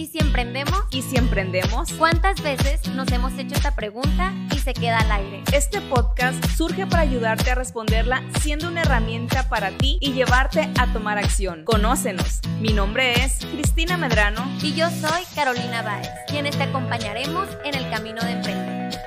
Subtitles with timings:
[0.00, 0.82] ¿Y si emprendemos?
[0.92, 1.92] ¿Y si emprendemos?
[1.92, 5.42] ¿Cuántas veces nos hemos hecho esta pregunta y se queda al aire?
[5.52, 10.90] Este podcast surge para ayudarte a responderla siendo una herramienta para ti y llevarte a
[10.94, 11.64] tomar acción.
[11.66, 12.40] Conócenos.
[12.60, 14.50] Mi nombre es Cristina Medrano.
[14.62, 18.98] Y yo soy Carolina Báez, quienes te acompañaremos en el camino de emprender.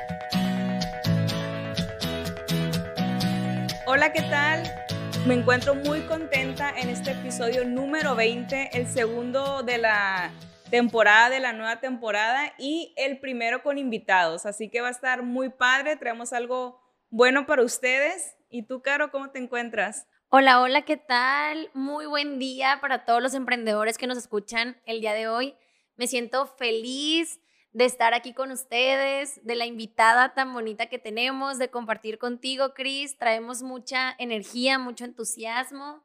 [3.88, 4.72] Hola, ¿qué tal?
[5.26, 10.32] Me encuentro muy contenta en este episodio número 20, el segundo de la
[10.74, 14.48] temporada de la nueva temporada y el primero con invitados.
[14.48, 16.82] Así que va a estar muy padre, traemos algo
[17.12, 18.36] bueno para ustedes.
[18.50, 20.08] ¿Y tú, Caro, cómo te encuentras?
[20.30, 21.70] Hola, hola, ¿qué tal?
[21.76, 25.54] Muy buen día para todos los emprendedores que nos escuchan el día de hoy.
[25.96, 27.40] Me siento feliz
[27.72, 32.74] de estar aquí con ustedes, de la invitada tan bonita que tenemos, de compartir contigo,
[32.74, 33.20] Cris.
[33.20, 36.02] Traemos mucha energía, mucho entusiasmo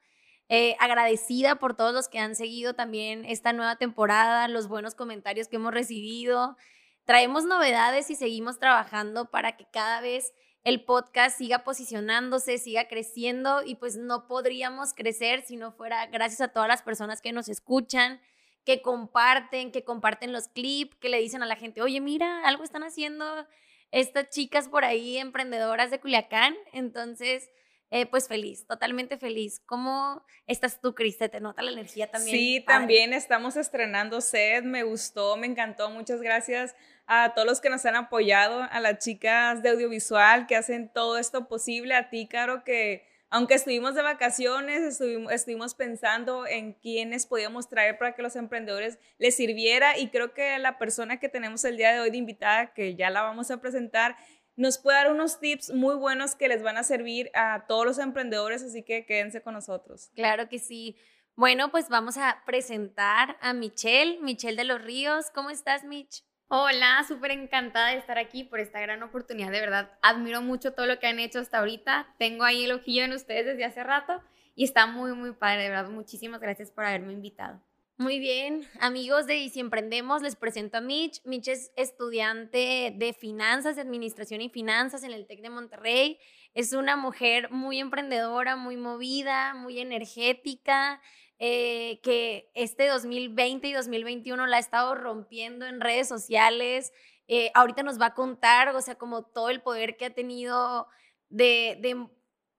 [0.49, 5.49] eh, agradecida por todos los que han seguido también esta nueva temporada, los buenos comentarios
[5.49, 6.57] que hemos recibido.
[7.05, 10.33] Traemos novedades y seguimos trabajando para que cada vez
[10.65, 16.41] el podcast siga posicionándose, siga creciendo y pues no podríamos crecer si no fuera gracias
[16.41, 18.21] a todas las personas que nos escuchan,
[18.65, 22.65] que comparten, que comparten los clips, que le dicen a la gente, oye, mira, algo
[22.65, 23.47] están haciendo
[23.91, 26.55] estas chicas por ahí, emprendedoras de Culiacán.
[26.73, 27.49] Entonces,
[27.91, 29.63] eh, pues feliz, totalmente feliz.
[29.65, 31.17] ¿Cómo estás tú, Cris?
[31.19, 32.37] ¿Te nota la energía también?
[32.37, 35.89] Sí, también estamos estrenando set, me gustó, me encantó.
[35.91, 36.75] Muchas gracias
[37.07, 41.17] a todos los que nos han apoyado, a las chicas de audiovisual que hacen todo
[41.17, 47.27] esto posible, a ti, Caro, que aunque estuvimos de vacaciones, estuvimos, estuvimos pensando en quiénes
[47.27, 51.65] podíamos traer para que los emprendedores les sirviera y creo que la persona que tenemos
[51.65, 54.17] el día de hoy de invitada, que ya la vamos a presentar,
[54.59, 57.99] nos puede dar unos tips muy buenos que les van a servir a todos los
[57.99, 60.11] emprendedores, así que quédense con nosotros.
[60.17, 60.97] Claro que sí.
[61.37, 65.27] Bueno, pues vamos a presentar a Michelle, Michelle de los Ríos.
[65.33, 66.25] ¿Cómo estás, Mich?
[66.49, 69.53] Hola, súper encantada de estar aquí por esta gran oportunidad.
[69.53, 72.13] De verdad, admiro mucho todo lo que han hecho hasta ahorita.
[72.19, 74.21] Tengo ahí el ojillo en ustedes desde hace rato
[74.57, 75.63] y está muy, muy padre.
[75.63, 77.63] De verdad, muchísimas gracias por haberme invitado.
[78.01, 81.21] Muy bien, amigos de Y si emprendemos, les presento a Mitch.
[81.25, 86.21] Mitch es estudiante de finanzas, de administración y finanzas en el TEC de Monterrey.
[86.55, 91.03] Es una mujer muy emprendedora, muy movida, muy energética,
[91.41, 96.93] eh, que este 2020 y 2021 la ha estado rompiendo en redes sociales.
[97.27, 100.87] Eh, ahorita nos va a contar, o sea, como todo el poder que ha tenido
[101.31, 102.07] de, de,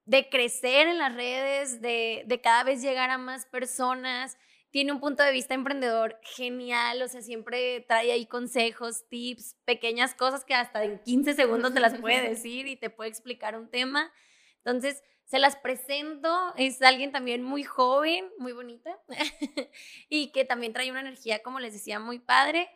[0.04, 4.38] de crecer en las redes, de, de cada vez llegar a más personas
[4.72, 10.14] tiene un punto de vista emprendedor genial, o sea, siempre trae ahí consejos, tips, pequeñas
[10.14, 13.70] cosas que hasta en 15 segundos te las puede decir y te puede explicar un
[13.70, 14.12] tema.
[14.58, 19.00] Entonces, se las presento, es alguien también muy joven, muy bonita
[20.10, 22.70] y que también trae una energía, como les decía, muy padre.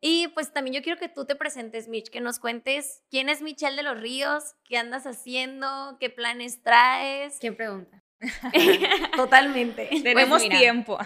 [0.00, 3.42] Y pues también yo quiero que tú te presentes, Mitch, que nos cuentes quién es
[3.42, 7.38] Michelle de los Ríos, qué andas haciendo, qué planes traes.
[7.40, 8.04] ¿Quién pregunta?
[9.16, 9.86] Totalmente.
[9.90, 10.98] Pues Tenemos tiempo.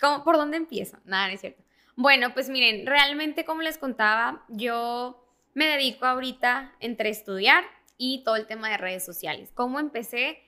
[0.24, 0.98] ¿Por dónde empiezo?
[1.04, 1.62] Nada, no es cierto.
[1.96, 5.24] Bueno, pues miren, realmente como les contaba, yo
[5.54, 7.64] me dedico ahorita entre estudiar
[7.96, 9.50] y todo el tema de redes sociales.
[9.54, 10.42] ¿Cómo empecé?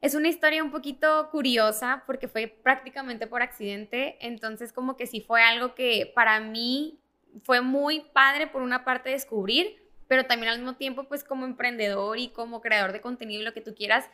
[0.00, 5.20] Es una historia un poquito curiosa porque fue prácticamente por accidente, entonces como que sí
[5.20, 7.00] fue algo que para mí
[7.42, 12.18] fue muy padre por una parte descubrir, pero también al mismo tiempo pues como emprendedor
[12.18, 14.08] y como creador de contenido y lo que tú quieras,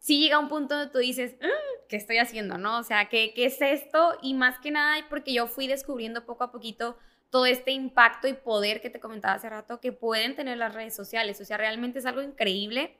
[0.00, 2.58] sí llega un punto donde tú dices, ah, ¿qué estoy haciendo?
[2.58, 2.78] ¿No?
[2.78, 4.18] O sea, ¿qué, ¿qué es esto?
[4.22, 6.98] Y más que nada, porque yo fui descubriendo poco a poquito
[7.30, 10.96] todo este impacto y poder que te comentaba hace rato que pueden tener las redes
[10.96, 11.40] sociales.
[11.40, 12.96] O sea, realmente es algo increíble.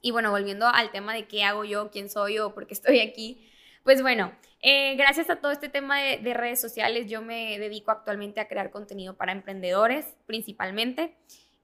[0.00, 3.00] Y bueno, volviendo al tema de qué hago yo, quién soy yo, por qué estoy
[3.00, 3.50] aquí.
[3.82, 8.40] Pues bueno, eh, gracias a todo este tema de redes sociales, yo me dedico actualmente
[8.40, 11.16] a crear contenido para emprendedores principalmente.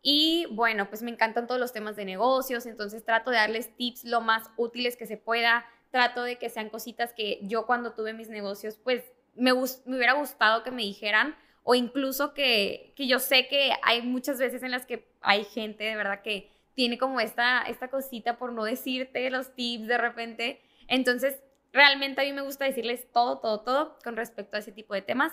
[0.06, 4.04] Y bueno, pues me encantan todos los temas de negocios, entonces trato de darles tips
[4.04, 8.12] lo más útiles que se pueda, trato de que sean cositas que yo cuando tuve
[8.12, 9.02] mis negocios, pues
[9.34, 14.02] me, me hubiera gustado que me dijeran o incluso que, que, yo sé que hay
[14.02, 18.36] muchas veces en las que hay gente de verdad que tiene como esta, esta cosita
[18.36, 20.60] por no decirte los tips de repente.
[20.86, 21.40] Entonces,
[21.72, 25.00] realmente a mí me gusta decirles todo, todo, todo con respecto a ese tipo de
[25.00, 25.32] temas.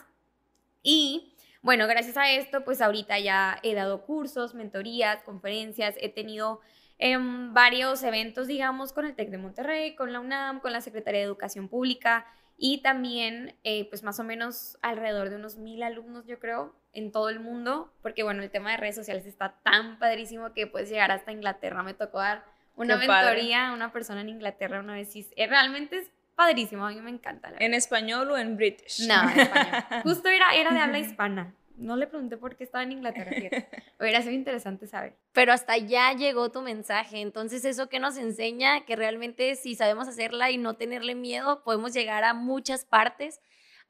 [0.82, 6.60] Y bueno, gracias a esto, pues ahorita ya he dado cursos, mentorías, conferencias, he tenido
[6.98, 11.20] em, varios eventos, digamos, con el TEC de Monterrey, con la UNAM, con la Secretaría
[11.20, 12.26] de Educación Pública
[12.58, 17.12] y también, eh, pues más o menos alrededor de unos mil alumnos, yo creo, en
[17.12, 20.90] todo el mundo, porque bueno, el tema de redes sociales está tan padrísimo que puedes
[20.90, 21.84] llegar hasta Inglaterra.
[21.84, 22.44] Me tocó dar
[22.76, 26.12] una mentoría a una persona en Inglaterra una vez y realmente es
[26.42, 27.54] padrísimo, a mí me encanta.
[27.60, 29.08] ¿En español o en british?
[29.08, 29.84] No, en español.
[30.04, 31.56] Justo era, era de habla hispana.
[31.78, 33.32] No le pregunté por qué estaba en Inglaterra.
[34.00, 35.16] Hubiera sido interesante saber.
[35.34, 37.22] Pero hasta ya llegó tu mensaje.
[37.22, 41.94] Entonces, eso que nos enseña que realmente si sabemos hacerla y no tenerle miedo, podemos
[41.94, 43.40] llegar a muchas partes.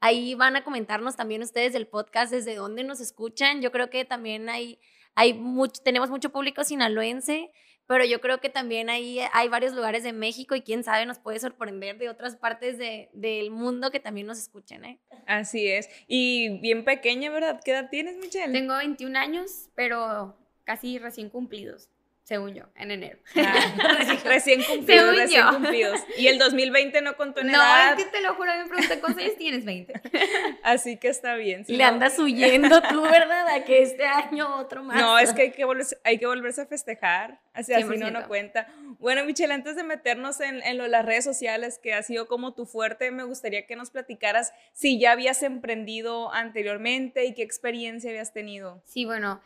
[0.00, 3.62] Ahí van a comentarnos también ustedes del podcast desde dónde nos escuchan.
[3.62, 4.78] Yo creo que también hay,
[5.14, 7.50] hay mucho, tenemos mucho público sinaloense
[7.92, 11.18] pero yo creo que también ahí hay varios lugares de México y quién sabe nos
[11.18, 14.98] puede sorprender de otras partes de, del mundo que también nos escuchen, ¿eh?
[15.26, 15.90] Así es.
[16.06, 17.60] Y bien pequeña, ¿verdad?
[17.62, 18.50] ¿Qué edad tienes, Michelle?
[18.50, 20.34] Tengo 21 años, pero
[20.64, 21.90] casi recién cumplidos
[22.24, 23.18] según yo, en enero.
[23.36, 26.00] Ah, recién cumplidos, recién cumplidos.
[26.16, 27.94] Y el 2020 no contó en no, edad.
[27.94, 29.92] No, es que te lo juro, me pregunté cuántos años tienes, 20.
[30.62, 31.64] Así que está bien.
[31.66, 33.48] Le andas huyendo tú, ¿verdad?
[33.48, 35.00] A que este año otro más.
[35.00, 38.28] No, es que hay que volverse, hay que volverse a festejar, así, así no no
[38.28, 38.68] cuenta.
[39.00, 42.66] Bueno, Michelle, antes de meternos en, en las redes sociales, que ha sido como tu
[42.66, 48.32] fuerte, me gustaría que nos platicaras si ya habías emprendido anteriormente y qué experiencia habías
[48.32, 48.80] tenido.
[48.86, 49.42] Sí, bueno,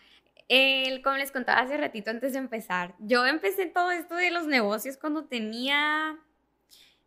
[0.48, 4.46] el, como les contaba hace ratito antes de empezar, yo empecé todo esto de los
[4.46, 6.18] negocios cuando tenía,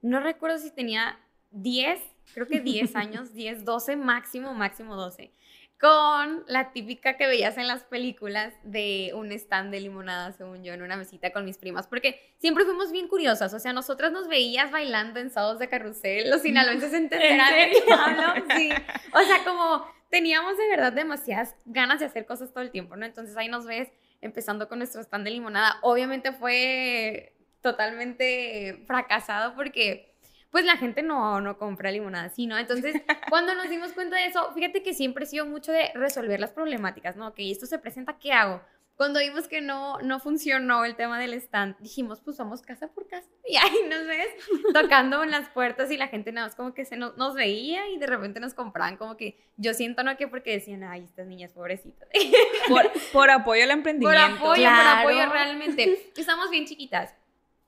[0.02, 1.20] no recuerdo si tenía
[1.52, 2.00] 10,
[2.34, 5.32] creo que 10 años, 10, 12 máximo, máximo 12,
[5.80, 10.74] con la típica que veías en las películas de un stand de limonada, según yo,
[10.74, 14.28] en una mesita con mis primas, porque siempre fuimos bien curiosas, o sea, nosotras nos
[14.28, 18.70] veías bailando en sábados de carrusel, los sinaloenses entenderán de qué hablo, sí,
[19.14, 23.06] o sea, como teníamos de verdad demasiadas ganas de hacer cosas todo el tiempo, ¿no?
[23.06, 23.90] Entonces ahí nos ves
[24.22, 25.78] empezando con nuestro stand de limonada.
[25.82, 30.16] Obviamente fue totalmente fracasado porque
[30.50, 32.58] pues la gente no, no compra limonada, ¿sí, no?
[32.58, 32.96] Entonces,
[33.30, 36.52] cuando nos dimos cuenta de eso, fíjate que siempre he sido mucho de resolver las
[36.52, 37.34] problemáticas, ¿no?
[37.34, 38.62] Que esto se presenta, ¿qué hago?
[39.00, 43.08] Cuando vimos que no, no funcionó el tema del stand, dijimos, pues vamos casa por
[43.08, 43.30] casa.
[43.48, 44.28] Y ahí nos ves
[44.74, 47.88] tocando en las puertas y la gente nada más como que se nos, nos veía
[47.88, 51.28] y de repente nos compraban como que yo siento no que porque decían, ay, estas
[51.28, 52.10] niñas pobrecitas.
[52.68, 54.36] Por, por apoyo al emprendimiento.
[54.38, 56.12] Por apoyo, por apoyo realmente.
[56.18, 57.16] Estamos bien chiquitas.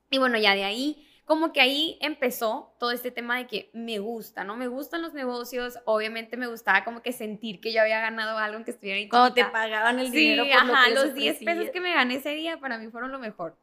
[0.10, 4.00] Y bueno, ya de ahí como que ahí empezó todo este tema de que me
[4.00, 4.58] gusta, ¿no?
[4.58, 8.64] Me gustan los negocios, obviamente me gustaba como que sentir que yo había ganado algo
[8.66, 9.34] que estuviera ahí.
[9.34, 12.78] Te pagaban el dinero por ajá, los 10 pesos que me gané ese día para
[12.78, 13.58] mí fueron lo mejor.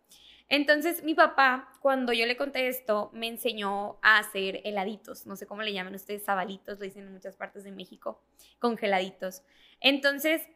[0.50, 5.46] Entonces, mi papá, cuando yo le conté esto, me enseñó a hacer heladitos, no sé
[5.46, 8.22] cómo le llaman ustedes, sabalitos, lo dicen en muchas partes de México,
[8.58, 9.43] congeladitos.
[9.81, 10.49] Entonces,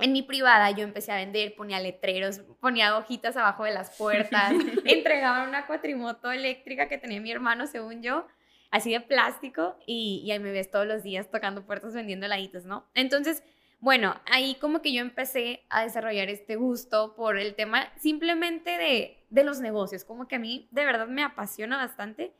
[0.00, 4.52] en mi privada yo empecé a vender, ponía letreros, ponía hojitas abajo de las puertas,
[4.84, 8.26] entregaba una cuatrimoto eléctrica que tenía mi hermano, según yo,
[8.70, 12.86] así de plástico, y, ahí me ves todos los días tocando puertas vendiendo heladitos, ¿no?
[12.94, 13.42] Entonces,
[13.80, 19.24] bueno, ahí como que yo empecé a desarrollar este gusto por el tema simplemente de,
[19.30, 22.32] de los negocios, como que a mí de verdad me apasiona bastante.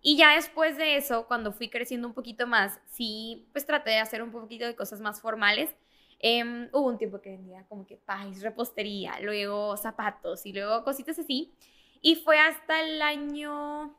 [0.00, 3.98] Y ya después de eso, cuando fui creciendo un poquito más, sí, pues traté de
[3.98, 5.74] hacer un poquito de cosas más formales
[6.18, 11.18] Em, hubo un tiempo que vendía como que pais, repostería, luego zapatos y luego cositas
[11.18, 11.52] así.
[12.00, 13.96] Y fue hasta el año...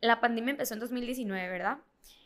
[0.00, 1.78] La pandemia empezó en 2019, ¿verdad?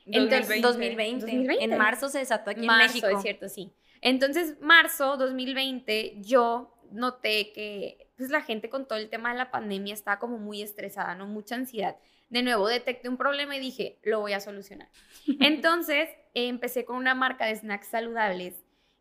[0.07, 1.21] Entonces, 2020.
[1.21, 1.65] 2020.
[1.65, 3.09] En marzo se desató aquí marzo, en México.
[3.09, 3.73] es cierto, sí.
[4.01, 9.51] Entonces, marzo 2020, yo noté que pues, la gente con todo el tema de la
[9.51, 11.27] pandemia estaba como muy estresada, ¿no?
[11.27, 11.97] Mucha ansiedad.
[12.29, 14.89] De nuevo, detecté un problema y dije, lo voy a solucionar.
[15.41, 18.55] Entonces, empecé con una marca de snacks saludables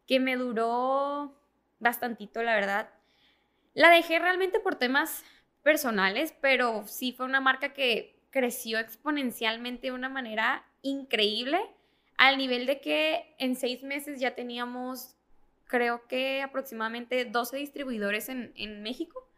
[0.09, 1.39] que me duró
[1.78, 2.89] bastantito, la verdad.
[3.75, 5.23] La dejé realmente por temas
[5.61, 11.59] personales, pero sí fue una marca que creció exponencialmente de una manera increíble,
[12.18, 15.16] al nivel de que en seis meses ya teníamos,
[15.66, 19.30] creo que aproximadamente 12 distribuidores en, en México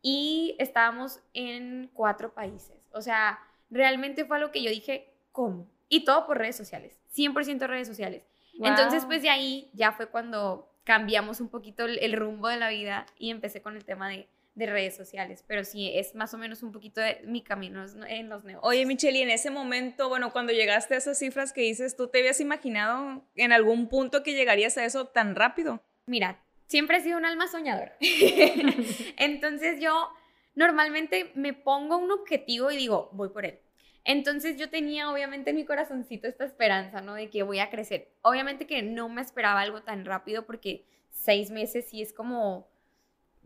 [0.00, 2.78] y estábamos en cuatro países.
[2.92, 5.70] O sea, realmente fue algo que yo dije, ¿cómo?
[5.90, 8.22] Y todo por redes sociales, 100% redes sociales.
[8.62, 13.06] Entonces, pues de ahí ya fue cuando cambiamos un poquito el, rumbo de la vida
[13.18, 16.70] y empecé con el tema de, redes sociales, pero sí, es más o menos un
[16.70, 18.60] poquito de mi camino en los negocios.
[18.62, 22.06] Oye, Michelle, y en ese momento, bueno, cuando llegaste a esas cifras que dices, ¿tú
[22.06, 25.82] te habías imaginado en algún punto que llegarías a eso tan rápido?
[26.06, 27.96] Mira, siempre he sido un alma soñadora.
[29.16, 30.08] Entonces yo
[30.54, 33.58] normalmente me pongo un objetivo y digo, voy por él.
[34.04, 37.14] Entonces yo tenía obviamente en mi corazoncito esta esperanza, ¿no?
[37.14, 38.12] De que voy a crecer.
[38.22, 42.68] Obviamente que no me esperaba algo tan rápido porque seis meses sí es como,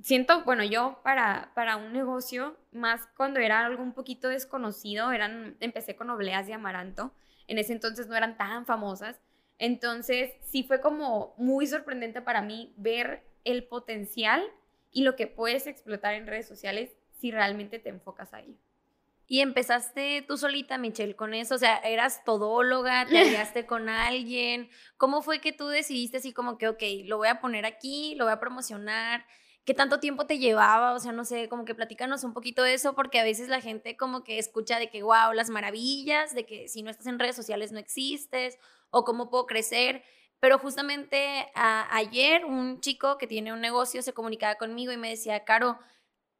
[0.02, 5.56] siento, bueno, yo para, para un negocio, más cuando era algo un poquito desconocido, eran,
[5.60, 7.12] empecé con obleas de amaranto,
[7.46, 9.20] en ese entonces no eran tan famosas,
[9.58, 14.42] entonces sí fue como muy sorprendente para mí ver el potencial
[14.90, 18.67] y lo que puedes explotar en redes sociales si realmente te enfocas a ello.
[19.30, 24.70] Y empezaste tú solita, Michelle, con eso, o sea, eras todóloga, te aliaste con alguien.
[24.96, 28.24] ¿Cómo fue que tú decidiste así como que, ok, lo voy a poner aquí, lo
[28.24, 29.26] voy a promocionar?
[29.66, 30.94] ¿Qué tanto tiempo te llevaba?
[30.94, 33.60] O sea, no sé, como que platícanos un poquito de eso, porque a veces la
[33.60, 37.18] gente como que escucha de que, wow, las maravillas, de que si no estás en
[37.18, 38.58] redes sociales no existes,
[38.88, 40.02] o cómo puedo crecer.
[40.40, 45.44] Pero justamente ayer un chico que tiene un negocio se comunicaba conmigo y me decía,
[45.44, 45.78] Caro,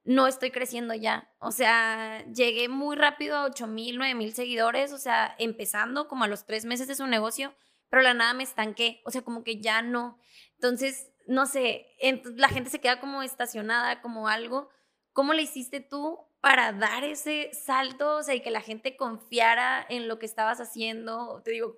[0.09, 1.31] no estoy creciendo ya.
[1.39, 6.25] O sea, llegué muy rápido a 8 mil, 9 mil seguidores, o sea, empezando como
[6.25, 7.55] a los tres meses de su negocio,
[7.91, 10.19] pero la nada me estanqué, o sea, como que ya no.
[10.55, 11.89] Entonces, no sé,
[12.37, 14.71] la gente se queda como estacionada, como algo.
[15.13, 19.85] ¿Cómo le hiciste tú para dar ese salto, o sea, y que la gente confiara
[19.91, 21.43] en lo que estabas haciendo?
[21.45, 21.77] Te digo,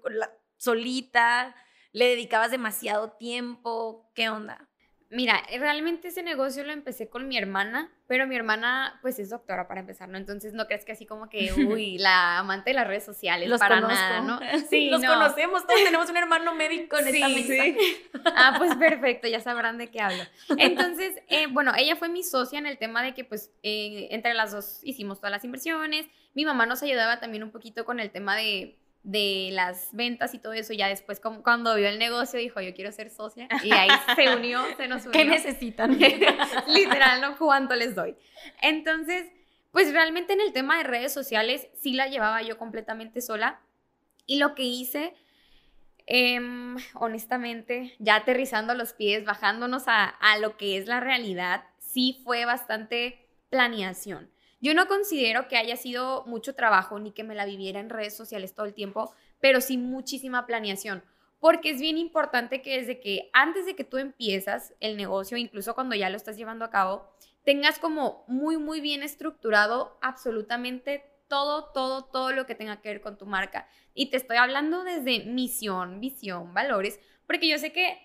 [0.57, 1.57] solita,
[1.91, 4.70] le dedicabas demasiado tiempo, ¿qué onda?
[5.13, 9.29] Mira, eh, realmente ese negocio lo empecé con mi hermana, pero mi hermana pues es
[9.31, 10.17] doctora para empezar, ¿no?
[10.17, 13.59] Entonces no crees que así como que, uy, la amante de las redes sociales, Los
[13.59, 13.95] para conozco.
[13.95, 14.41] nada, ¿no?
[14.71, 17.65] Sí, los conocemos, todos tenemos un hermano médico en esta Sí, mesa.
[17.65, 17.77] sí.
[18.37, 20.23] Ah, pues perfecto, ya sabrán de qué hablo.
[20.57, 24.35] Entonces, eh, bueno, ella fue mi socia en el tema de que pues eh, entre
[24.35, 28.11] las dos hicimos todas las inversiones, mi mamá nos ayudaba también un poquito con el
[28.11, 32.39] tema de de las ventas y todo eso, ya después como cuando vio el negocio
[32.39, 35.13] dijo, yo quiero ser socia, y ahí se unió, se nos unió.
[35.13, 35.99] ¿Qué necesitan?
[36.69, 37.37] Literal, ¿no?
[37.37, 38.15] ¿Cuánto les doy?
[38.61, 39.27] Entonces,
[39.73, 43.61] pues realmente en el tema de redes sociales sí la llevaba yo completamente sola,
[44.27, 45.15] y lo que hice,
[46.07, 52.21] em, honestamente, ya aterrizando los pies, bajándonos a, a lo que es la realidad, sí
[52.23, 54.31] fue bastante planeación.
[54.61, 58.17] Yo no considero que haya sido mucho trabajo ni que me la viviera en redes
[58.17, 61.03] sociales todo el tiempo, pero sí muchísima planeación.
[61.41, 65.75] Porque es bien importante que desde que antes de que tú empiezas el negocio, incluso
[65.75, 67.11] cuando ya lo estás llevando a cabo,
[67.45, 73.01] tengas como muy, muy bien estructurado absolutamente todo, todo, todo lo que tenga que ver
[73.01, 73.67] con tu marca.
[73.95, 77.97] Y te estoy hablando desde misión, visión, valores, porque yo sé que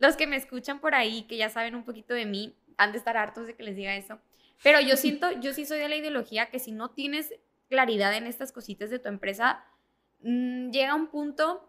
[0.00, 2.98] los que me escuchan por ahí, que ya saben un poquito de mí, han de
[2.98, 4.18] estar hartos de que les diga eso.
[4.62, 7.34] Pero yo siento, yo sí soy de la ideología que si no tienes
[7.68, 9.64] claridad en estas cositas de tu empresa,
[10.20, 11.68] mmm, llega un punto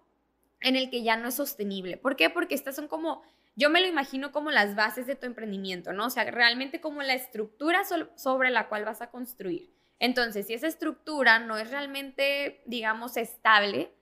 [0.62, 1.97] en el que ya no es sostenible.
[1.97, 2.29] ¿Por qué?
[2.29, 3.23] Porque estas son como,
[3.55, 6.05] yo me lo imagino como las bases de tu emprendimiento, ¿no?
[6.05, 9.73] O sea, realmente como la estructura so sobre la cual vas a construir.
[10.00, 13.93] Entonces, si esa estructura no es realmente, digamos, estable,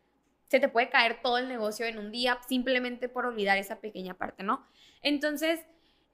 [0.47, 4.15] se te puede caer todo el negocio en un día simplemente por olvidar esa pequeña
[4.15, 4.65] parte, ¿no?
[5.01, 5.59] Entonces,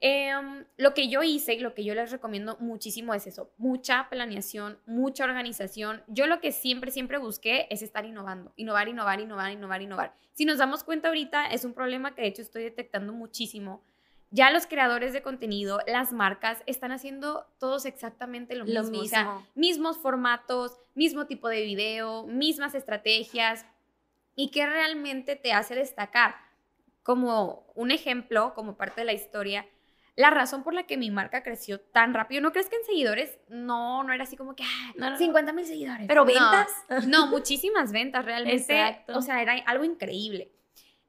[0.00, 0.32] eh,
[0.76, 4.78] lo que yo hice y lo que yo les recomiendo muchísimo es eso, mucha planeación,
[4.86, 6.02] mucha organización.
[6.06, 10.14] Yo lo que siempre, siempre busqué es estar innovando, innovar, innovar, innovar, innovar, innovar.
[10.34, 13.82] Si nos damos cuenta ahorita, es un problema que de hecho estoy detectando muchísimo.
[14.30, 18.90] Ya los creadores de contenido, las marcas, están haciendo todos exactamente lo, Lo mismo.
[18.90, 19.02] mismo.
[19.02, 23.66] O sea, mismos formatos, mismo tipo de video, mismas estrategias.
[24.36, 26.36] ¿Y qué realmente te hace destacar?
[27.02, 29.66] Como un ejemplo, como parte de la historia,
[30.18, 33.38] la razón por la que mi marca creció tan rápido, ¿no crees que en seguidores?
[33.48, 35.16] No, no era así como que ah, No, no, no.
[35.16, 36.08] 50 mil seguidores.
[36.08, 36.66] ¿Pero ventas?
[37.06, 38.60] No, muchísimas ventas, realmente.
[38.60, 39.16] Exacto.
[39.16, 40.50] O sea, era algo increíble.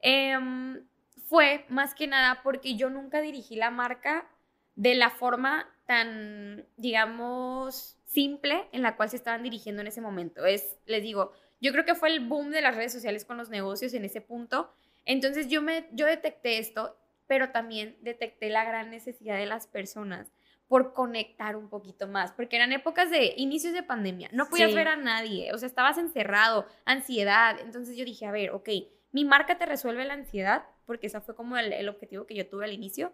[0.00, 0.86] Em,
[1.24, 4.28] fue más que nada porque yo nunca dirigí la marca
[4.76, 10.46] de la forma tan, digamos, simple en la cual se estaban dirigiendo en ese momento.
[10.46, 13.50] Es, les digo, yo creo que fue el boom de las redes sociales con los
[13.50, 14.72] negocios en ese punto.
[15.04, 16.96] Entonces yo, me, yo detecté esto,
[17.30, 20.32] pero también detecté la gran necesidad de las personas
[20.66, 24.74] por conectar un poquito más, porque eran épocas de inicios de pandemia, no podías Sí.
[24.74, 28.68] ver a nadie, o sea, estabas encerrado, ansiedad, entonces yo dije, a ver, ok,
[29.12, 32.48] mi marca te resuelve la ansiedad, porque ese fue como el, el objetivo que yo
[32.48, 33.12] tuve al inicio,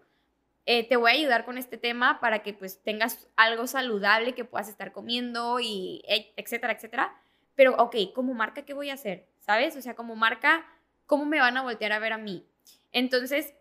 [0.69, 4.43] Eh, te voy a ayudar con este tema para que pues tengas algo saludable que
[4.43, 7.15] puedas estar comiendo y e- etcétera, etcétera,
[7.55, 9.29] pero ok, como marca, ¿qué voy a hacer?
[9.39, 9.77] ¿Sabes?
[9.77, 10.65] O sea, como marca,
[11.05, 12.45] ¿cómo me van a voltear a ver a mí?
[12.91, 13.53] Entonces,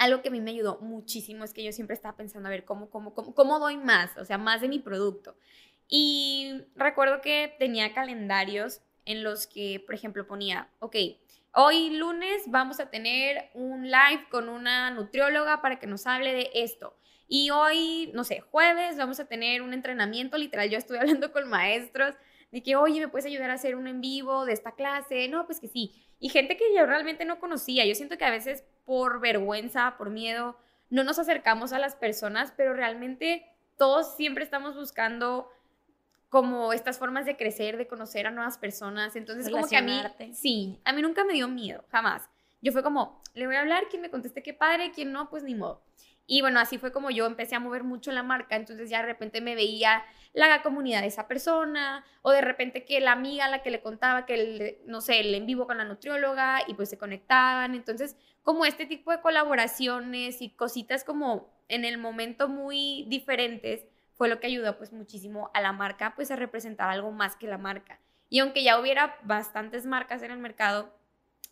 [0.00, 2.64] algo que a mí me ayudó muchísimo es que yo siempre estaba pensando, a ver,
[2.64, 4.16] ¿cómo, cómo, cómo, cómo doy más?
[4.16, 5.36] O sea, más de mi producto.
[5.88, 10.96] Y recuerdo que tenía calendarios en los que, por ejemplo, ponía, ok,
[11.52, 16.50] hoy lunes vamos a tener un live con una nutrióloga para que nos hable de
[16.54, 16.96] esto.
[17.28, 21.46] Y hoy, no sé, jueves vamos a tener un entrenamiento, literal, yo estuve hablando con
[21.46, 22.14] maestros
[22.52, 25.28] de que, oye, ¿me puedes ayudar a hacer un en vivo de esta clase?
[25.28, 25.92] No, pues que sí.
[26.18, 27.86] Y gente que yo realmente no conocía.
[27.86, 30.56] Yo siento que a veces por vergüenza, por miedo,
[30.90, 33.46] no nos acercamos a las personas, pero realmente
[33.76, 35.48] todos siempre estamos buscando
[36.28, 39.16] como estas formas de crecer, de conocer a nuevas personas.
[39.16, 40.00] Entonces, como que a mí,
[40.32, 42.28] sí, a mí nunca me dio miedo, jamás.
[42.62, 45.42] Yo fue como, le voy a hablar, quien me conteste qué padre, quien no, pues
[45.42, 45.82] ni modo.
[46.32, 49.06] Y bueno, así fue como yo empecé a mover mucho la marca, entonces ya de
[49.06, 53.48] repente me veía la comunidad de esa persona, o de repente que la amiga a
[53.48, 56.74] la que le contaba que, el, no sé, el en vivo con la nutrióloga y
[56.74, 57.74] pues se conectaban.
[57.74, 63.84] Entonces, como este tipo de colaboraciones y cositas como en el momento muy diferentes,
[64.14, 67.48] fue lo que ayudó pues muchísimo a la marca pues a representar algo más que
[67.48, 67.98] la marca.
[68.28, 70.94] Y aunque ya hubiera bastantes marcas en el mercado,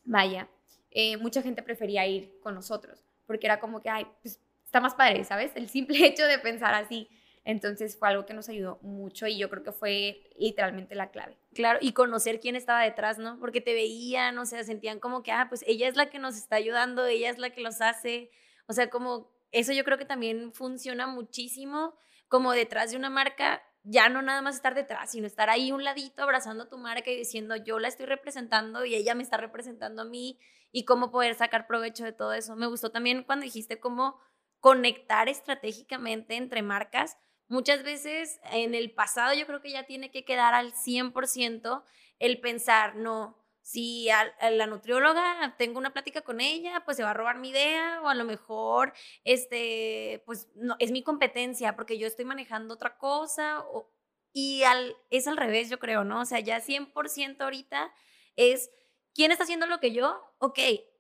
[0.05, 0.49] vaya,
[0.93, 4.95] eh, mucha gente prefería ir con nosotros, porque era como que, ay, pues está más
[4.95, 5.53] padre, ¿sabes?
[5.55, 7.09] El simple hecho de pensar así.
[7.45, 11.39] Entonces fue algo que nos ayudó mucho y yo creo que fue literalmente la clave.
[11.55, 13.39] Claro, y conocer quién estaba detrás, ¿no?
[13.41, 16.37] Porque te veían, o sea, sentían como que, ah, pues ella es la que nos
[16.37, 18.31] está ayudando, ella es la que los hace.
[18.67, 21.95] O sea, como eso yo creo que también funciona muchísimo,
[22.29, 25.85] como detrás de una marca, ya no nada más estar detrás, sino estar ahí un
[25.85, 30.03] ladito abrazando tu marca y diciendo, yo la estoy representando y ella me está representando
[30.03, 30.39] a mí
[30.71, 32.57] y cómo poder sacar provecho de todo eso.
[32.57, 34.21] Me gustó también cuando dijiste cómo
[34.61, 37.17] conectar estratégicamente entre marcas.
[37.49, 41.83] Muchas veces en el pasado yo creo que ya tiene que quedar al 100%
[42.19, 47.11] el pensar, no, si a, la nutrióloga tengo una plática con ella, pues se va
[47.11, 51.99] a robar mi idea o a lo mejor este pues no es mi competencia porque
[51.99, 53.93] yo estoy manejando otra cosa o,
[54.33, 56.21] y al, es al revés, yo creo, ¿no?
[56.21, 57.93] O sea, ya 100% ahorita
[58.37, 58.71] es
[59.15, 60.59] quién está haciendo lo que yo, ok,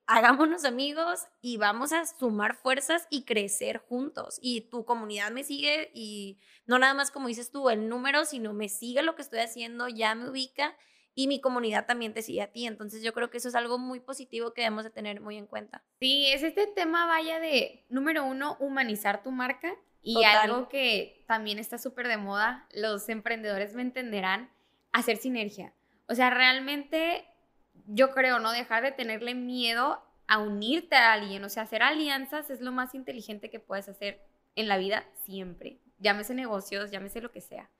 [0.08, 4.38] hagámonos amigos y vamos a sumar fuerzas y crecer juntos.
[4.40, 8.54] Y tu comunidad me sigue y no nada más como dices tú, el número, sino
[8.54, 10.74] me sigue lo que estoy haciendo, ya me ubica
[11.14, 12.66] y mi comunidad también te sigue a ti.
[12.66, 15.46] Entonces yo creo que eso es algo muy positivo que debemos de tener muy en
[15.46, 15.84] cuenta.
[16.00, 21.58] Sí, es este tema vaya de, número uno, humanizar tu marca y algo que también
[21.58, 24.50] está súper de moda, los emprendedores me entenderán,
[24.90, 25.74] hacer sinergia.
[26.06, 27.26] O sea, realmente
[27.88, 28.52] yo creo, ¿no?
[28.52, 32.94] Dejar de tenerle miedo a unirte a alguien, o sea, hacer alianzas es lo más
[32.94, 34.20] inteligente que puedes hacer
[34.56, 35.78] en la vida siempre.
[35.98, 37.70] Llámese negocios, llámese lo que sea.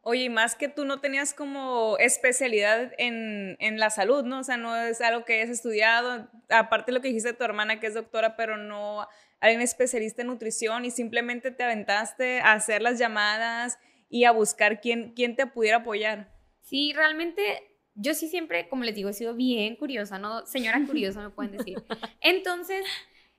[0.00, 4.40] Oye, y más que tú no tenías como especialidad en, en, la salud, ¿no?
[4.40, 7.44] O sea, no es algo que hayas estudiado, aparte de lo que dijiste de tu
[7.44, 9.06] hermana que es doctora, pero no
[9.38, 14.32] hay un especialista en nutrición y simplemente te aventaste a hacer las llamadas y a
[14.32, 16.32] buscar quién, quién te pudiera apoyar.
[16.62, 20.46] Sí, realmente yo sí siempre, como les digo, he sido bien curiosa, ¿no?
[20.46, 21.82] Señora curiosa, me pueden decir.
[22.20, 22.84] Entonces,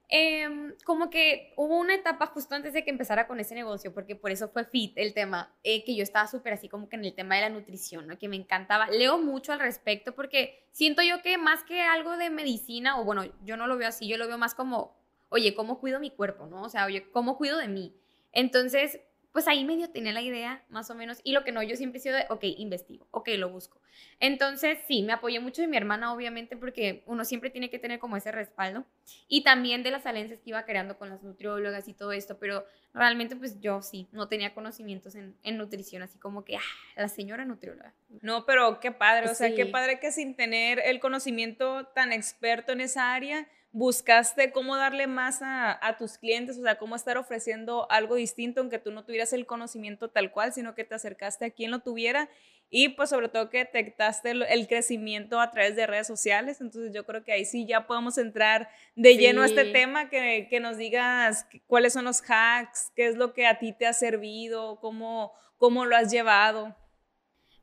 [0.10, 4.16] em, como que hubo una etapa justo antes de que empezara con ese negocio, porque
[4.16, 7.06] por eso fue fit el tema, eh, que yo estaba súper así como que en
[7.06, 8.18] el tema de la nutrición, ¿no?
[8.18, 8.88] Que me encantaba.
[8.90, 13.24] Leo mucho al respecto porque siento yo que más que algo de medicina, o bueno,
[13.44, 14.96] yo no lo veo así, yo lo veo más como,
[15.30, 16.62] oye, ¿cómo cuido mi cuerpo, no?
[16.62, 17.96] O sea, oye, ¿cómo cuido de mí?
[18.32, 19.00] Entonces,
[19.34, 21.98] pues ahí medio tenía la idea, más o menos, y lo que no, yo siempre
[21.98, 23.82] he sido de, ok, investigo, ok, lo busco.
[24.20, 27.98] Entonces, sí, me apoyé mucho de mi hermana, obviamente, porque uno siempre tiene que tener
[27.98, 28.86] como ese respaldo,
[29.28, 32.64] y también de las alianzas que iba creando con las nutriólogas y todo esto, pero
[32.94, 36.62] realmente, pues yo sí, no tenía conocimientos en, nutrición, así como que, ah,
[36.96, 37.92] la señora nutrióloga.
[38.22, 42.72] No, pero qué padre, o sea, qué padre que sin tener el conocimiento tan experto
[42.72, 47.88] en esa área, buscaste cómo darle más a, tus clientes, o sea, cómo estar ofreciendo
[47.92, 51.50] algo distinto, aunque tú no tuvieras el conocimiento tal cual, sino que te acercaste a
[51.50, 52.30] quien lo tuviera
[52.70, 56.62] y pues sobre todo que detectaste el, crecimiento a través de redes sociales.
[56.62, 60.60] Entonces yo creo que ahí sí ya podemos entrar de lleno a este tema, que,
[60.62, 64.80] nos digas cuáles son los hacks, qué es lo que a ti te ha servido,
[64.82, 66.76] cómo, cómo lo has llevado.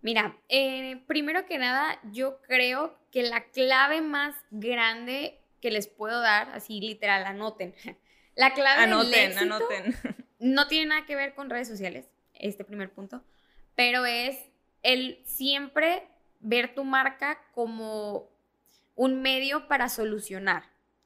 [0.03, 6.21] Mira, eh, primero que nada, yo creo que la clave más grande que les puedo
[6.21, 7.75] dar, así literal, anoten.
[8.35, 9.97] La clave anoten, del éxito anoten.
[10.39, 13.23] no tiene nada que ver con redes sociales, este primer punto,
[13.75, 14.39] pero es
[14.83, 16.09] el siempre
[16.41, 18.31] ver tu marca como
[18.95, 20.65] un medio para solucionar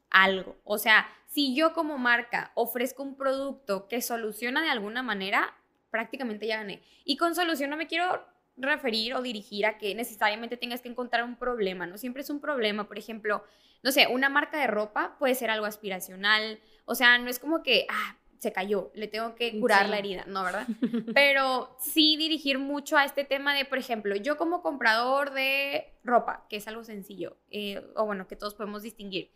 [0.09, 0.57] algo.
[0.63, 5.53] O sea, si yo como marca ofrezco un producto que soluciona de alguna manera,
[5.91, 6.81] prácticamente ya gané.
[7.03, 8.25] Y con solución no me quiero
[8.57, 11.97] referir o dirigir a que necesariamente tengas que encontrar un problema, ¿no?
[11.97, 13.43] Siempre es un problema, por ejemplo,
[13.83, 17.63] no sé, una marca de ropa puede ser algo aspiracional, o sea, no es como
[17.63, 20.67] que, ah, se cayó, le tengo que curar la herida, ¿no, verdad?
[21.15, 26.45] Pero sí dirigir mucho a este tema de, por ejemplo, yo como comprador de ropa,
[26.49, 29.31] que es algo sencillo, eh, o bueno, que todos podemos distinguir,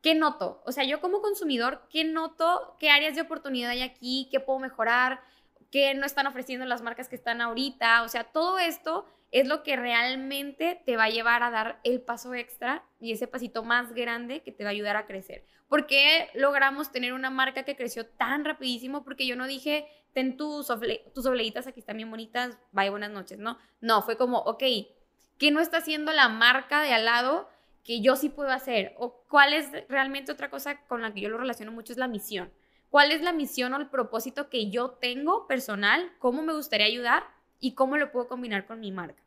[0.00, 0.62] ¿qué noto?
[0.64, 2.76] O sea, yo como consumidor, ¿qué noto?
[2.78, 4.28] ¿Qué áreas de oportunidad hay aquí?
[4.30, 5.20] ¿Qué puedo mejorar?
[5.72, 8.02] ¿Qué no están ofreciendo las marcas que están ahorita?
[8.02, 12.02] O sea, todo esto es lo que realmente te va a llevar a dar el
[12.02, 15.46] paso extra y ese pasito más grande que te va a ayudar a crecer.
[15.68, 19.02] ¿Por qué logramos tener una marca que creció tan rapidísimo?
[19.02, 20.70] Porque yo no dije, ten tus,
[21.14, 23.56] tus obleitas, aquí están bien bonitas, bye, buenas noches, ¿no?
[23.80, 24.62] No, fue como, ok,
[25.38, 27.48] ¿qué no está haciendo la marca de al lado
[27.82, 28.94] que yo sí puedo hacer?
[28.98, 31.94] ¿O cuál es realmente otra cosa con la que yo lo relaciono mucho?
[31.94, 32.52] Es la misión.
[32.92, 37.24] Cuál es la misión o el propósito que yo tengo personal, cómo me gustaría ayudar
[37.58, 39.22] y cómo lo puedo combinar con mi marca.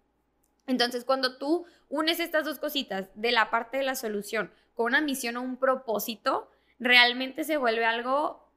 [0.68, 5.02] Entonces, cuando tú unes estas dos cositas de la parte de la solución con una
[5.02, 6.48] misión o un propósito,
[6.78, 8.48] realmente se vuelve algo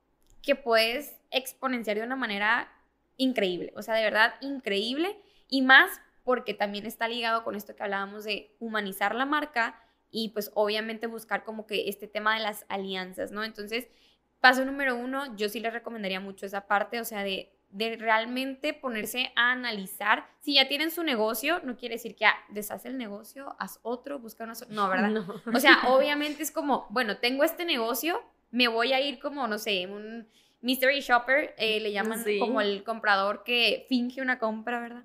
[0.42, 2.71] que puedes exponenciar de una manera
[3.16, 5.18] increíble, o sea, de verdad increíble
[5.49, 10.29] y más porque también está ligado con esto que hablábamos de humanizar la marca y
[10.31, 13.42] pues obviamente buscar como que este tema de las alianzas, ¿no?
[13.42, 13.88] Entonces,
[14.40, 18.72] paso número uno, yo sí les recomendaría mucho esa parte, o sea, de, de realmente
[18.74, 20.27] ponerse a analizar.
[20.40, 22.37] Si ya tienen su negocio, no quiere decir que ah,
[22.85, 24.55] el negocio, haz otro, busca una...
[24.68, 25.24] No, ¿verdad?
[25.53, 29.59] O sea, obviamente es como, bueno, tengo este negocio, me voy a ir como, no
[29.59, 30.29] sé, un
[30.61, 35.05] mystery shopper, eh, le llaman como el comprador que finge una compra, ¿verdad?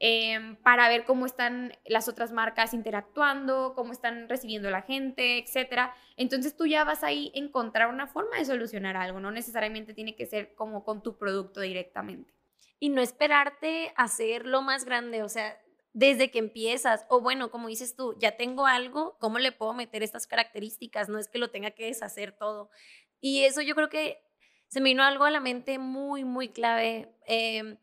[0.00, 5.90] Em, para ver cómo están las otras marcas interactuando, cómo están recibiendo la gente, etc.
[6.16, 10.14] Entonces tú ya vas ahí a encontrar una forma de solucionar algo, no necesariamente tiene
[10.14, 12.32] que ser como con tu producto directamente.
[12.78, 15.60] Y no esperarte a hacer lo más grande, o sea,
[15.92, 20.04] desde que empiezas, o bueno, como dices tú, ya tengo algo, ¿cómo le puedo meter
[20.04, 21.08] estas características?
[21.08, 22.70] No es que lo tenga que deshacer todo.
[23.20, 24.22] Y eso yo creo que
[24.68, 27.16] se me vino algo a la mente muy, muy clave.
[27.26, 27.78] Eh,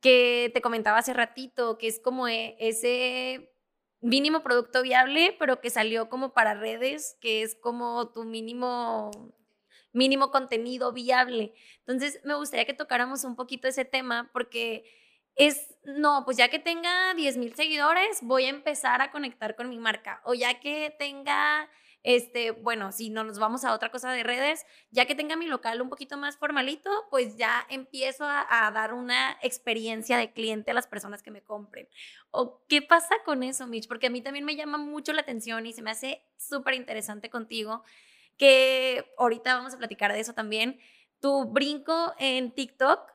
[0.00, 3.52] que te comentaba hace ratito, que es como e, ese
[4.00, 9.10] mínimo producto viable, pero que salió como para redes, que es como tu mínimo
[9.92, 11.54] mínimo contenido viable.
[11.80, 14.84] Entonces, me gustaría que tocáramos un poquito ese tema porque
[15.36, 19.68] es, no, pues ya que tenga 10 mil seguidores, voy a empezar a conectar con
[19.68, 20.20] mi marca.
[20.24, 21.68] O ya que tenga
[22.02, 25.46] este, bueno, si no nos vamos a otra cosa de redes, ya que tenga mi
[25.46, 30.74] local un poquito más formalito, pues ya empiezo a, dar una experiencia de cliente a
[30.74, 31.88] las personas que me compren.
[32.30, 33.88] ¿O qué pasa con eso, Mitch?
[33.88, 37.28] Porque a mí también me llama mucho la atención y se me hace súper interesante
[37.28, 37.82] contigo,
[38.36, 40.80] que ahorita vamos a platicar de eso también.
[41.20, 43.10] Tu brinco en TikTok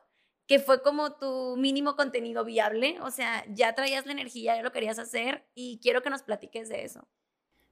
[0.46, 4.70] que fue como tu mínimo contenido viable, o sea, ya traías la energía, ya lo
[4.70, 7.08] querías hacer y quiero que nos platiques de eso.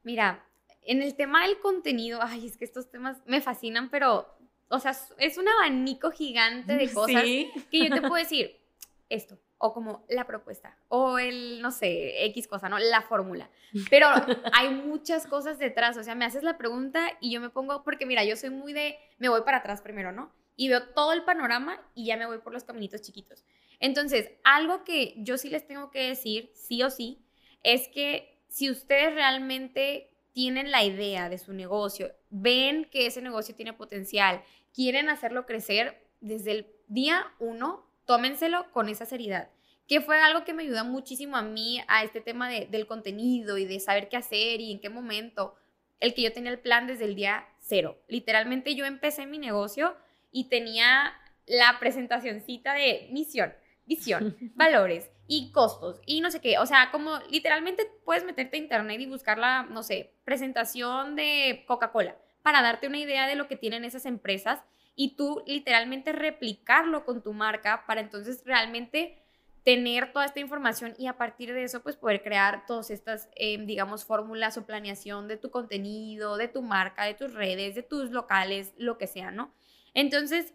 [0.02, 0.44] Mira,
[0.86, 4.28] en el tema del contenido, ay, es que estos temas me fascinan, pero,
[4.68, 8.60] o sea, es un abanico gigante de cosas que yo te puedo decir
[9.08, 12.78] esto, o como la propuesta, o el, no sé, X cosa, ¿no?
[12.78, 13.50] La fórmula.
[13.90, 14.08] Pero
[14.52, 18.06] hay muchas cosas detrás, o sea, me haces la pregunta y yo me pongo, porque
[18.06, 20.32] mira, yo soy muy de, me voy para atrás primero, ¿no?
[20.56, 23.44] Y veo todo el panorama y ya me voy por los caminitos chiquitos.
[23.80, 27.24] Entonces, algo que yo sí les tengo que decir, sí o sí,
[27.62, 33.54] es que si ustedes realmente tienen la idea de su negocio, ven que ese negocio
[33.54, 34.42] tiene potencial,
[34.74, 39.48] quieren hacerlo crecer, desde el día uno, tómenselo con esa seriedad
[39.86, 43.66] que fue algo que me ayudó muchísimo a mí a este tema del contenido y
[43.66, 45.54] de saber qué hacer y en qué momento,
[46.00, 47.98] el que yo tenía el plan desde el día cero.
[48.08, 49.96] Literalmente yo empecé mi negocio
[50.30, 51.12] y tenía
[51.46, 53.52] la presentacioncita de misión,
[53.86, 56.58] visión, valores, y costos y no sé qué.
[56.58, 61.64] O sea, como literalmente puedes meterte a internet y buscar la, no sé, presentación de
[61.66, 64.62] Coca-Cola para darte una idea de lo que tienen esas empresas
[64.96, 69.24] y tú literalmente replicarlo con tu marca para entonces realmente
[69.64, 73.66] tener toda esta información y a partir de eso pues poder crear todas estas, em,
[73.66, 78.10] digamos, fórmulas o planeación de tu contenido, de tu marca, de tus redes, de tus
[78.10, 79.54] locales, lo que sea, ¿no?
[79.94, 80.52] Entonces,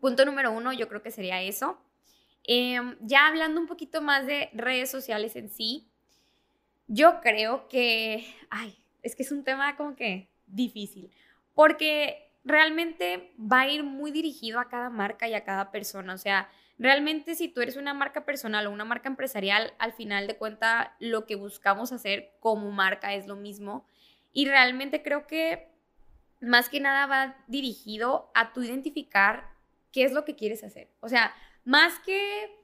[0.00, 1.78] punto número uno, yo creo que sería eso.
[2.44, 5.88] Em, ya hablando un poquito más de redes sociales en sí,
[6.88, 11.10] yo creo que, ay, es que es un tema como que difícil,
[11.54, 16.14] porque realmente va a ir muy dirigido a cada marca y a cada persona.
[16.14, 20.26] O sea, realmente si tú eres una marca personal o una marca empresarial, al final
[20.26, 23.86] de cuenta lo que buscamos hacer como marca es lo mismo.
[24.32, 25.68] Y realmente creo que
[26.40, 29.50] más que nada va dirigido a tu identificar
[29.92, 30.88] qué es lo que quieres hacer.
[31.00, 31.32] O sea,
[31.64, 32.58] más que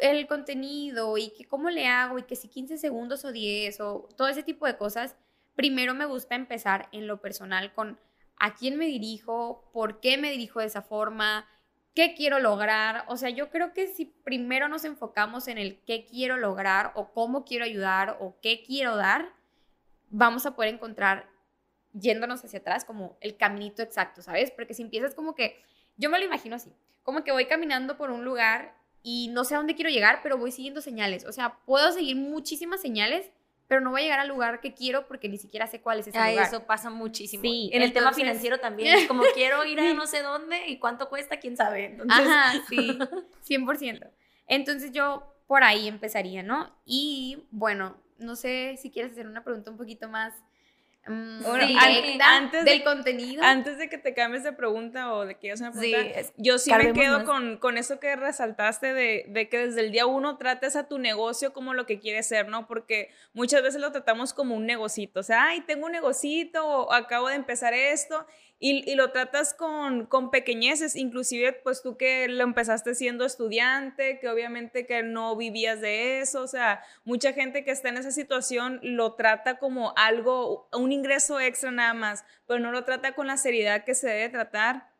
[0.00, 4.08] el contenido y que cómo le hago y que si 15 segundos o 10 o
[4.16, 5.16] todo ese tipo de cosas,
[5.54, 7.98] primero me gusta empezar en lo personal con
[8.36, 11.46] a quién me dirijo, por qué me dirijo de esa forma,
[11.94, 13.04] qué quiero lograr.
[13.08, 17.12] O sea, yo creo que si primero nos enfocamos en el qué quiero lograr o
[17.12, 19.34] cómo quiero ayudar o qué quiero dar,
[20.08, 21.28] vamos a poder encontrar
[21.92, 24.50] yéndonos hacia atrás como el caminito exacto, ¿sabes?
[24.50, 25.62] Porque si empiezas como que,
[25.96, 26.72] yo me lo imagino así,
[27.02, 30.36] como que voy caminando por un lugar y no sé a dónde quiero llegar, pero
[30.36, 31.24] voy siguiendo señales.
[31.24, 33.30] O sea, puedo seguir muchísimas señales,
[33.66, 36.08] pero no voy a llegar al lugar que quiero porque ni siquiera sé cuál es
[36.08, 36.46] ese lugar.
[36.46, 37.42] Eso pasa muchísimo.
[37.42, 39.06] Sí, en el tema financiero también.
[39.08, 41.86] como quiero ir a no sé dónde y cuánto cuesta, quién sabe.
[41.86, 42.26] Entonces...
[42.26, 42.98] Ajá, sí,
[43.48, 44.10] 100%.
[44.46, 46.76] Entonces yo por ahí empezaría, ¿no?
[46.84, 50.34] Y bueno, no sé si quieres hacer una pregunta un poquito más
[51.06, 51.76] mm, Bueno, sí,
[52.22, 53.42] antes de- del contenido.
[53.44, 56.32] Antes de que te cambies de pregunta o de que yo una Sí, pregunta, es-
[56.36, 60.06] yo sí me quedo con, con eso que resaltaste de, de que desde el día
[60.06, 62.66] uno trates a tu negocio como lo que quieres ser, ¿no?
[62.66, 66.92] Porque muchas veces lo tratamos como un negocito, o sea, ay, tengo un negocito, o
[66.92, 68.26] acabo de empezar esto,
[68.62, 74.18] y, y lo tratas con, con pequeñeces, inclusive pues tú que lo empezaste siendo estudiante,
[74.20, 78.12] que obviamente que no vivías de eso, o sea, mucha gente que está en esa
[78.12, 83.26] situación lo trata como algo, un ingreso extra nada más, pero no lo trata con
[83.26, 84.90] la seriedad que se debe tratar.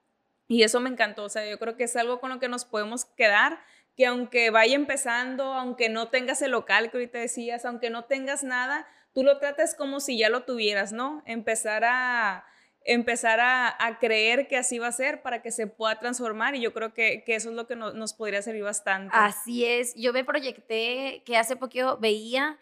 [0.49, 2.64] Y eso me encantó, o sea, yo creo que es algo con lo que nos
[2.64, 3.61] podemos quedar,
[3.94, 8.42] que aunque vaya empezando, aunque no tengas el local que ahorita decías, aunque no tengas
[8.42, 11.23] nada, tú lo tratas como si ya lo tuvieras, ¿no?
[11.27, 12.46] Empezar a
[12.85, 16.61] empezar a, a creer que así va a ser para que se pueda transformar y
[16.62, 19.14] yo creo que, que eso es lo que no- nos podría servir bastante.
[19.16, 22.59] Así es, yo me proyecté que hace poco veía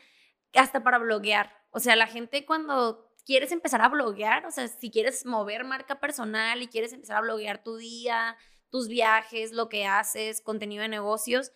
[0.54, 1.52] hasta para bloguear.
[1.70, 6.00] O sea, la gente cuando quieres empezar a bloguear, o sea, si quieres mover marca
[6.00, 8.36] personal y quieres empezar a bloguear tu día,
[8.70, 11.52] tus viajes, lo que haces, contenido de negocios,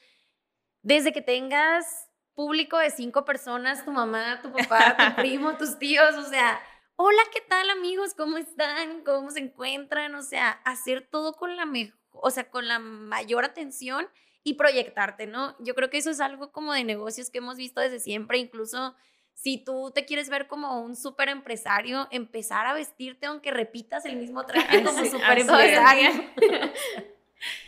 [0.83, 6.14] desde que tengas público de cinco personas, tu mamá, tu papá, tu primo, tus tíos,
[6.16, 6.61] o sea,
[6.96, 8.14] hola, ¿qué tal amigos?
[8.14, 9.02] ¿Cómo están?
[9.05, 10.14] ¿Cómo se encuentran?
[10.14, 14.09] O sea, hacer todo con la mejor, o sea, con la mayor atención
[14.44, 15.57] y proyectarte, ¿no?
[15.61, 18.94] Yo creo que eso es algo como de negocios que hemos visto desde siempre, incluso
[19.35, 24.16] si tú te quieres ver como un súper empresario, empezar a vestirte aunque repitas el
[24.16, 25.14] mismo traje como Sí, es.
[25.14, 26.11] empresario.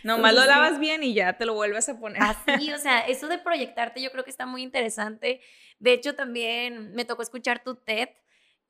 [0.05, 0.47] Nomás lo sí.
[0.49, 2.23] lavas bien y ya te lo vuelves a poner.
[2.23, 5.41] Así, o sea, eso de proyectarte yo creo que está muy interesante.
[5.81, 8.09] De hecho, también me tocó escuchar tu TED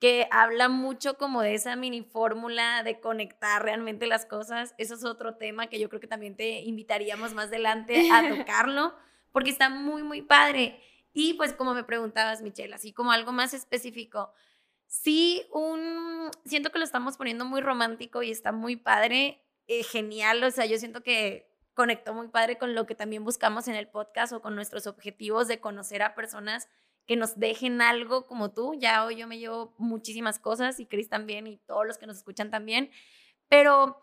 [0.04, 4.74] que habla mucho como de esa mini fórmula de conectar realmente las cosas.
[4.76, 8.94] Eso es otro tema que yo creo que también te invitaríamos más adelante a tocarlo,
[9.32, 10.78] porque está muy, muy padre.
[11.14, 14.34] Y pues como me preguntabas, Michelle, así como algo más específico,
[14.86, 20.44] sí, un, siento que lo estamos poniendo muy romántico y está muy padre, eh, genial,
[20.44, 23.88] o sea, yo siento que conectó muy padre con lo que también buscamos en el
[23.88, 26.68] podcast o con nuestros objetivos de conocer a personas
[27.06, 28.74] que nos dejen algo como tú.
[28.74, 32.18] Ya hoy yo me llevo muchísimas cosas y Chris también y todos los que nos
[32.18, 32.90] escuchan también,
[33.48, 34.02] pero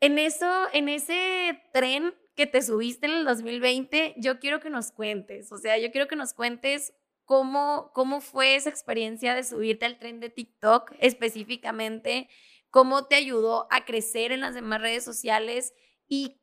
[0.00, 4.92] en eso, en ese tren que te subiste en el 2020, yo quiero que nos
[4.92, 6.94] cuentes, o sea, yo quiero que nos cuentes
[7.26, 12.28] cómo, cómo fue esa experiencia de subirte al tren de TikTok específicamente,
[12.70, 15.74] cómo te ayudó a crecer en las demás redes sociales
[16.08, 16.40] y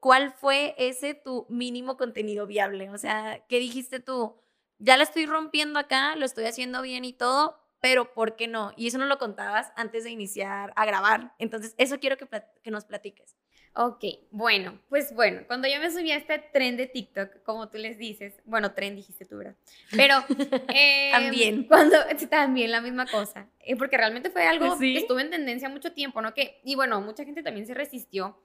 [0.00, 4.41] cuál fue ese tu mínimo contenido viable, o sea, ¿qué dijiste tú?
[4.84, 8.72] Ya la estoy rompiendo acá, lo estoy haciendo bien y todo, pero ¿por qué no?
[8.76, 11.34] Y eso no lo contabas antes de iniciar a grabar.
[11.38, 12.26] Entonces, eso quiero que,
[12.68, 13.36] nos platiques.
[13.74, 17.78] Ok, bueno, pues bueno, cuando yo me subí a este tren de TikTok, como tú
[17.78, 19.54] les dices, bueno, tren dijiste tú, ¿verdad?
[19.92, 20.16] Pero
[20.74, 21.62] eh, También.
[21.68, 21.96] Cuando,
[22.28, 24.94] también la misma cosa, eh, porque realmente fue algo Sí.
[24.94, 26.34] que estuvo en tendencia mucho tiempo, ¿no?
[26.34, 28.36] Que, y bueno, mucha gente también se resistió,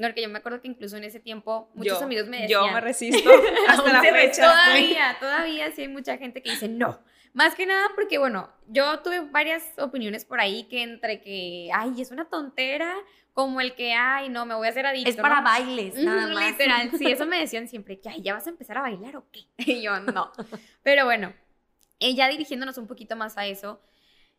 [0.00, 2.62] porque yo me acuerdo que incluso en ese tiempo muchos Yo- amigos me decían...
[2.62, 3.30] Yo me resisto
[3.68, 4.42] hasta la fecha.
[4.42, 7.00] Todavía, todavía sí hay mucha gente que dice no.
[7.32, 12.00] Más que nada porque, bueno, yo tuve varias opiniones por ahí que entre que, ay,
[12.00, 12.94] es una tontera,
[13.34, 15.10] como el que, ay, no, me voy a hacer adicto.
[15.10, 15.42] Es para ¿no?
[15.42, 16.52] bailes, nada más.
[16.52, 19.26] Literal, sí, eso me decían siempre, que, ay, ¿ya vas a empezar a bailar o
[19.30, 19.40] qué?
[19.58, 20.32] Y yo, no.
[20.82, 21.34] Pero bueno,
[22.00, 23.82] eh, ya dirigiéndonos un poquito más a eso,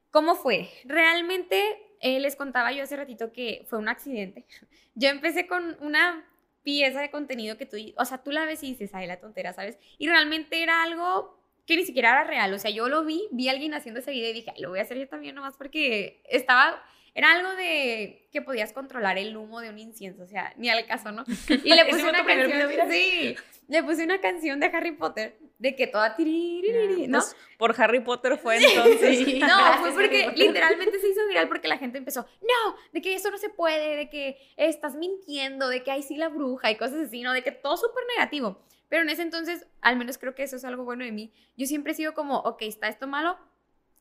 [0.10, 0.68] ¿cómo fue?
[0.86, 4.46] Realmente, eh, les contaba yo hace ratito que fue un accidente.
[4.96, 6.26] Yo empecé con una
[6.64, 9.54] pieza de contenido que tú, o sea, tú la ves y dices, ay, la tontera,
[9.54, 9.78] ¿sabes?
[9.98, 13.50] Y realmente era algo que ni siquiera era real, o sea, yo lo vi, vi
[13.50, 16.22] a alguien haciendo ese video y dije, lo voy a hacer yo también nomás porque
[16.30, 16.82] estaba,
[17.18, 20.86] era algo de que podías controlar el humo de un incienso, o sea, ni al
[20.86, 21.26] caso, ¿no?
[21.64, 23.36] Y le puse una canción, video, sí,
[23.68, 27.18] le puse una canción de Harry Potter, de que toda tiririri, ¿no?
[27.18, 29.18] Pues, por Harry Potter fue entonces.
[29.26, 29.40] Sí.
[29.40, 33.32] No, fue porque literalmente se hizo viral porque la gente empezó, no, de que eso
[33.32, 37.08] no se puede, de que estás mintiendo, de que hay sí la bruja y cosas
[37.08, 37.34] así, ¿no?
[37.34, 38.64] De que todo súper negativo.
[38.90, 41.34] Pero en ese entonces, al menos creo que eso es algo bueno de mí.
[41.58, 43.40] Yo siempre he sido como, ok, está esto malo,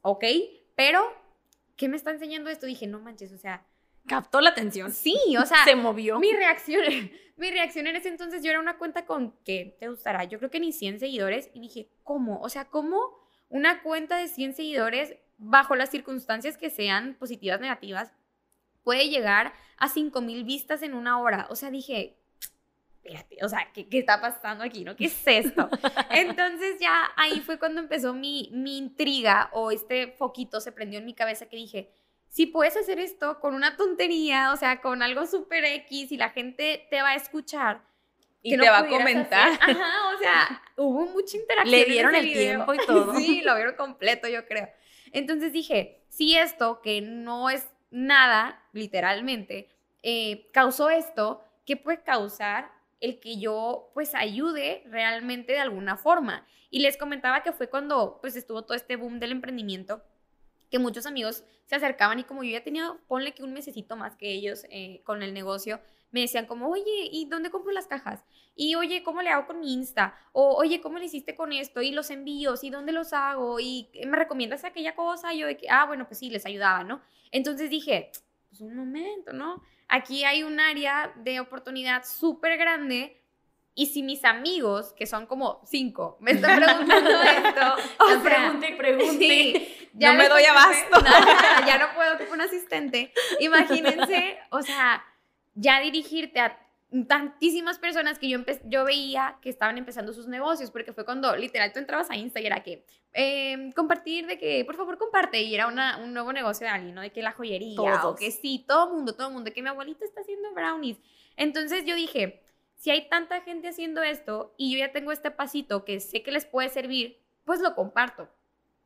[0.03, 0.25] ok,
[0.75, 1.01] pero,
[1.77, 2.67] ¿qué me está enseñando esto?
[2.67, 3.65] Dije, no manches, o sea,
[4.07, 4.93] Captó la atención.
[4.93, 6.19] sí, o sea, Se movió.
[6.21, 6.83] mi reacción,
[7.37, 10.25] mi reacción en ese entonces, yo era una cuenta con, que te gustará?
[10.25, 11.51] Yo creo que ni 100 seguidores.
[11.55, 12.41] Y dije, ¿cómo?
[12.41, 13.01] O sea, ¿cómo
[13.49, 18.13] una cuenta de 100 seguidores, bajo las circunstancias que sean positivas, negativas,
[18.85, 21.49] puede llegar a 5000 vistas en una hora?
[21.51, 22.17] O sea, dije,
[23.07, 24.85] espérate, o sea, ¿qué, qué está pasando aquí?
[24.85, 24.97] ¿No?
[24.97, 25.69] ¿Qué es esto?
[26.11, 31.07] Entonces ya ahí fue cuando empezó mi, mi intriga o este foquito se prendió en
[31.07, 31.91] mi cabeza que dije,
[32.29, 36.31] si puedes hacer esto con una tontería, o sea, con algo súper X y la
[36.31, 37.83] gente te va a escuchar.
[38.43, 39.49] Y te no va a comentar.
[39.53, 39.77] hacer.
[39.77, 41.71] Ajá, o sea, hubo mucha interacción.
[41.71, 42.45] Le en dieron ese el video.
[42.45, 43.15] tiempo y todo.
[43.17, 44.69] Sí, lo vieron completo, yo creo.
[45.13, 49.71] Entonces dije, si esto, que no es nada, literalmente,
[50.03, 56.47] eh, causó esto, ¿qué puede causar el que yo pues ayude realmente de alguna forma?
[56.71, 60.03] Y les comentaba que fue cuando pues estuvo todo este boom del emprendimiento
[60.71, 64.17] que muchos amigos se acercaban y como yo ya tenía, ponle que un mesecito más
[64.17, 65.81] que ellos eh, con el negocio,
[66.11, 68.25] me decían como, oye, ¿y dónde compro las cajas?
[68.55, 70.17] Y oye, ¿cómo le hago con mi Insta?
[70.33, 71.83] O oye, ¿cómo le hiciste con esto?
[71.83, 73.61] Y los envíos, ¿y dónde los hago?
[73.61, 75.35] Y me recomiendas aquella cosa.
[75.35, 77.03] Y yo de que, ah, bueno, pues sí, les ayudaba, ¿no?
[77.33, 78.13] Entonces dije,
[78.57, 79.63] pues un momento, ¿no?
[79.89, 83.23] Aquí hay un área de oportunidad súper grande
[83.75, 88.75] y si mis amigos, que son como cinco, me están preguntando esto, o pregunte y
[88.75, 91.05] pregunte, ya no me doy abasto.
[91.67, 93.13] ya no puedo con un asistente.
[93.41, 95.05] Imagínense, o sea,
[95.55, 96.59] ya dirigirte a
[97.09, 101.73] tantísimas personas que yo, yo veía que estaban empezando sus negocios, porque fue cuando literal
[101.73, 105.55] tú entrabas a Insta y era que em, compartir de que, por favor, comparte, y
[105.55, 107.01] era una, un nuevo negocio de alguien, ¿no?
[107.01, 110.21] De que la joyería, o que sí, todo mundo, todo mundo, que mi abuelita está
[110.21, 110.99] haciendo brownies.
[111.37, 112.43] Entonces yo dije,
[112.77, 116.31] si hay tanta gente haciendo esto y yo ya tengo este pasito que sé que
[116.31, 118.29] les puede servir, pues lo comparto.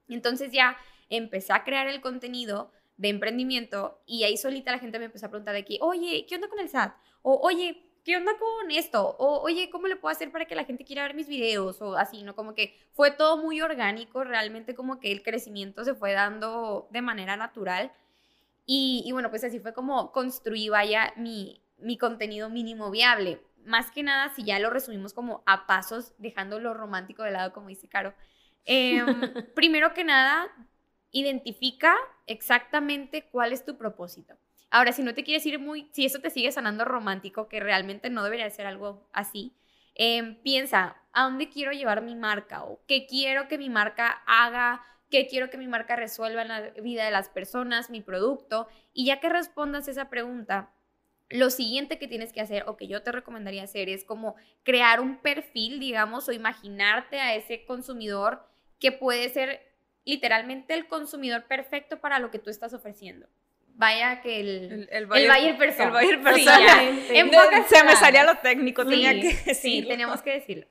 [0.08, 0.76] Entonces ya
[1.08, 5.30] empecé a crear el contenido de emprendimiento y ahí solita la gente me empezó a
[5.30, 6.94] preguntar de aquí, oye, ¿qué onda con el SAT?
[7.22, 9.14] O oye, ¿qué onda con esto?
[9.20, 11.80] O oye, ¿cómo le puedo hacer para que la gente quiera ver mis videos?
[11.80, 12.34] O así, ¿no?
[12.34, 17.02] Como que fue todo muy orgánico, realmente como que el crecimiento se fue dando de
[17.02, 17.92] manera natural.
[18.66, 23.92] Y, y bueno, pues así fue como construí, vaya, mi, mi contenido mínimo viable más
[23.92, 27.68] que nada, si ya lo resumimos como a pasos, dejando lo romántico de lado, como
[27.68, 28.12] dice Caro,
[28.64, 29.04] em,
[29.54, 30.48] primero que nada,
[31.12, 31.94] identifica
[32.26, 34.34] exactamente cuál es tu propósito.
[34.70, 38.08] Ahora, si no te quieres ir muy, si eso te sigue sonando romántico, que realmente
[38.08, 39.54] no debería ser algo así,
[39.94, 42.64] em, piensa, ¿a dónde quiero llevar mi marca?
[42.64, 44.82] ¿O qué quiero que mi marca haga?
[45.10, 48.68] ¿Qué quiero que mi marca resuelva en la vida de las personas, mi producto?
[48.92, 50.72] Y ya que respondas esa pregunta,
[51.30, 55.00] lo siguiente que tienes que hacer o que yo te recomendaría hacer es como crear
[55.00, 58.44] un perfil, digamos, o imaginarte a ese consumidor
[58.78, 59.60] que puede ser
[60.04, 63.28] literalmente el consumidor perfecto para lo que tú estás ofreciendo.
[63.80, 65.86] Vaya que el, el, buyer, persona.
[65.86, 67.66] El buyer persona.
[67.66, 69.54] se me salía lo técnico, tenía que decirlo.
[69.54, 70.66] Sí, teníamos que decirlo.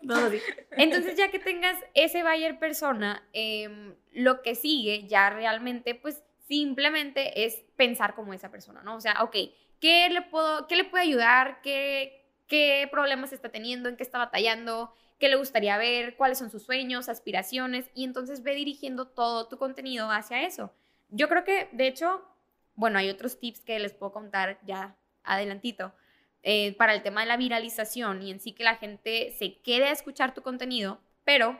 [0.71, 7.45] Entonces, ya que tengas ese buyer persona, em, lo que sigue ya realmente, pues simplemente
[7.45, 8.95] es pensar como esa persona, ¿no?
[8.95, 9.35] O sea, ok,
[9.79, 11.61] ¿Qué le, puedo, qué le puede ayudar?
[11.61, 13.87] ¿Qué, ¿Qué problemas está teniendo?
[13.87, 14.93] ¿En qué está batallando?
[15.19, 16.15] ¿Qué le gustaría ver?
[16.15, 17.89] ¿Cuáles son sus sueños, aspiraciones?
[17.93, 20.73] Y entonces ve dirigiendo todo tu contenido hacia eso.
[21.09, 22.25] Yo creo que, de hecho,
[22.79, 25.93] bueno, hay otros tips que les puedo contar ya adelantito.
[26.43, 29.87] Eh, para el tema de la viralización y en sí que la gente se quede
[29.87, 31.59] a escuchar tu contenido, pero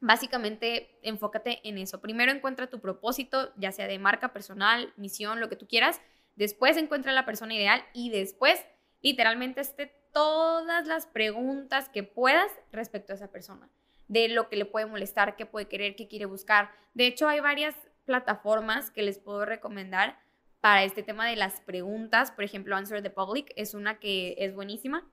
[0.00, 2.00] básicamente enfócate en eso.
[2.00, 6.00] Primero encuentra tu propósito, ya sea de marca personal, misión, lo que tú quieras,
[6.36, 8.64] después encuentra la persona ideal y después
[9.02, 13.68] literalmente esté todas las preguntas que puedas respecto a esa persona,
[14.06, 16.70] de lo que le puede molestar, qué puede querer, qué quiere buscar.
[16.94, 20.22] De hecho, hay varias plataformas que les puedo recomendar
[20.64, 22.30] para este tema de las preguntas.
[22.30, 25.06] Por ejemplo, Answer the Public es una que es buenísima.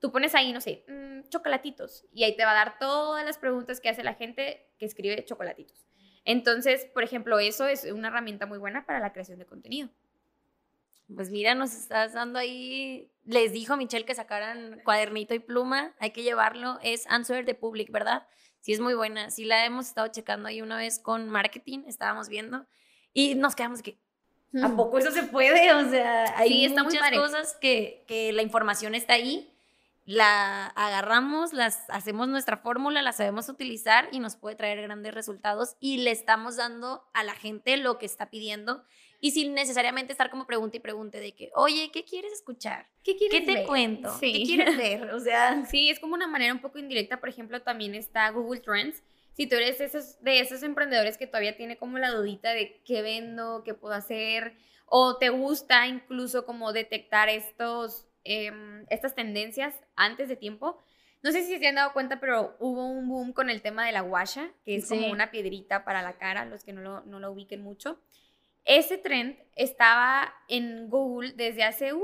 [0.00, 3.38] Tú pones ahí, no sé, mm, chocolatitos y ahí te va a dar todas las
[3.38, 5.86] preguntas que hace la gente que escribe chocolatitos.
[6.26, 9.88] Entonces, por ejemplo, eso es una herramienta muy buena para la creación de contenido.
[11.14, 13.10] Pues mira, nos estás dando ahí.
[13.24, 15.94] Les dijo Michelle que sacaran cuadernito y pluma.
[16.00, 16.78] Hay que llevarlo.
[16.82, 18.26] Es Answer the Public, ¿verdad?
[18.60, 19.30] Sí, es muy buena.
[19.30, 21.84] Sí, la hemos estado checando ahí una vez con marketing.
[21.86, 22.66] Estábamos viendo.
[23.14, 23.98] Y nos quedamos que.
[24.62, 25.72] ¿A poco eso se puede?
[25.74, 29.52] O sea, hay muchas cosas que, que la información está ahí
[30.08, 35.76] la agarramos, las hacemos nuestra fórmula, la sabemos utilizar y nos puede traer grandes resultados
[35.80, 38.82] y le estamos dando a la gente lo que está pidiendo
[39.20, 42.88] y sin necesariamente estar como pregunta y pregunte de que, oye, ¿qué quieres escuchar?
[43.04, 44.16] ¿Qué quieres ¿Qué te cuento?
[44.18, 45.10] ¿Qué quieres ver?
[45.10, 47.20] O sea, sí, es como una manera un poco indirecta.
[47.20, 49.02] Por ejemplo, también está Google Trends.
[49.38, 53.02] Si tú eres esos, de esos emprendedores que todavía tiene como la dudita de qué
[53.02, 60.28] vendo, qué puedo hacer, o te gusta incluso como detectar estos, em, estas tendencias antes
[60.28, 60.76] de tiempo,
[61.22, 63.92] no sé si se han dado cuenta, pero hubo un boom con el tema de
[63.92, 67.20] la guasha, que es como una piedrita para la cara, los que no lo, no
[67.20, 68.00] lo ubiquen mucho.
[68.64, 71.92] Ese trend estaba en Google desde hace...
[71.92, 72.02] Uh,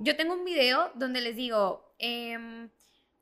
[0.00, 2.70] yo tengo un video donde les digo, eh,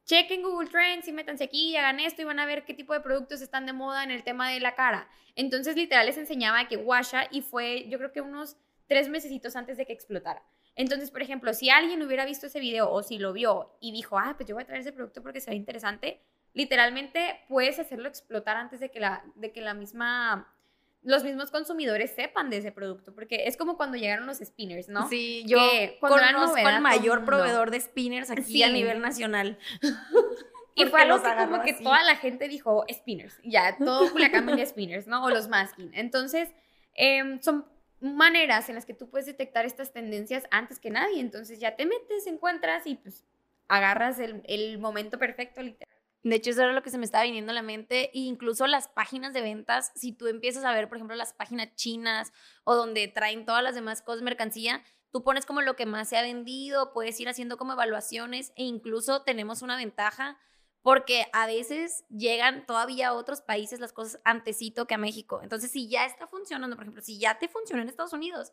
[0.05, 2.92] chequen Google Trends y métanse aquí y hagan esto y van a ver qué tipo
[2.92, 5.09] de productos están de moda en el tema de la cara.
[5.36, 9.76] Entonces, literal, les enseñaba que Washa y fue, yo creo que unos tres mesecitos antes
[9.76, 10.42] de que explotara.
[10.74, 14.18] Entonces, por ejemplo, si alguien hubiera visto ese video o si lo vio y dijo,
[14.18, 16.20] ah, pues yo voy a traer ese producto porque se ve interesante,
[16.55, 20.55] literalmente puedes hacerlo explotar antes de que la, de que la misma
[21.03, 25.09] los mismos consumidores sepan de ese producto, porque es como cuando llegaron los spinners, ¿no?
[25.09, 28.62] Sí, yo Que conozco al mayor proveedor de spinners aquí Sí.
[28.62, 29.59] a nivel nacional.
[30.74, 33.38] Y fue algo que como que toda la gente dijo spinners.
[33.44, 35.22] Ya, todo Culiacán vendía spinners, ¿no?
[35.22, 35.90] O los masking.
[35.92, 36.48] Entonces,
[36.94, 37.66] em, son
[38.00, 41.20] maneras en las que tú puedes detectar estas tendencias antes que nadie.
[41.20, 43.22] Entonces ya te metes, encuentras y pues
[43.68, 45.91] agarras el, el momento perfecto, literal.
[46.23, 48.11] De hecho, eso era lo que se me estaba viniendo a la mente.
[48.14, 51.75] E incluso las páginas de ventas, si tú empiezas a ver, por ejemplo, las páginas
[51.75, 52.33] chinas
[52.64, 56.16] o donde traen todas las demás cosas, mercancía, tú pones como lo que más se
[56.16, 60.39] ha vendido, puedes ir haciendo como evaluaciones e incluso tenemos una ventaja
[60.81, 65.41] porque a veces llegan todavía a otros países las cosas antecito que a México.
[65.43, 68.53] Entonces, si ya está funcionando, por ejemplo, si ya te funciona en Estados Unidos,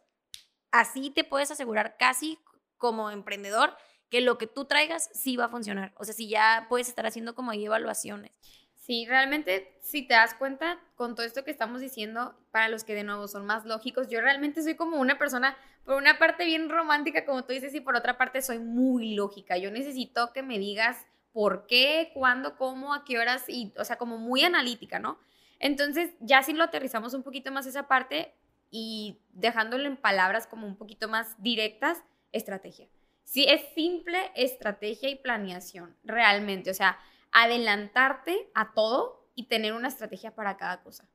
[0.71, 2.39] así te puedes asegurar casi
[2.77, 3.75] como emprendedor
[4.09, 5.93] que lo que tú traigas sí va a funcionar.
[5.97, 8.31] O sea, si ya puedes estar haciendo como ahí evaluaciones.
[8.73, 12.95] Sí, realmente, si te das cuenta con todo esto que estamos diciendo, para los que
[12.95, 15.55] de nuevo son más lógicos, yo realmente soy como una persona,
[15.85, 19.57] por una parte bien romántica, como tú dices, y por otra parte soy muy lógica.
[19.57, 23.97] Yo necesito que me digas por qué, cuándo, cómo, a qué horas, y, o sea,
[23.97, 25.19] como muy analítica, ¿no?
[25.59, 28.33] Entonces, ya si lo aterrizamos un poquito más esa parte
[28.71, 32.87] y dejándolo en palabras como un poquito más directas, estrategia.
[33.29, 36.71] Sí, es simple estrategia y planeación, realmente.
[36.71, 36.97] O sea,
[37.31, 41.07] adelantarte a todo y tener una estrategia para cada cosa.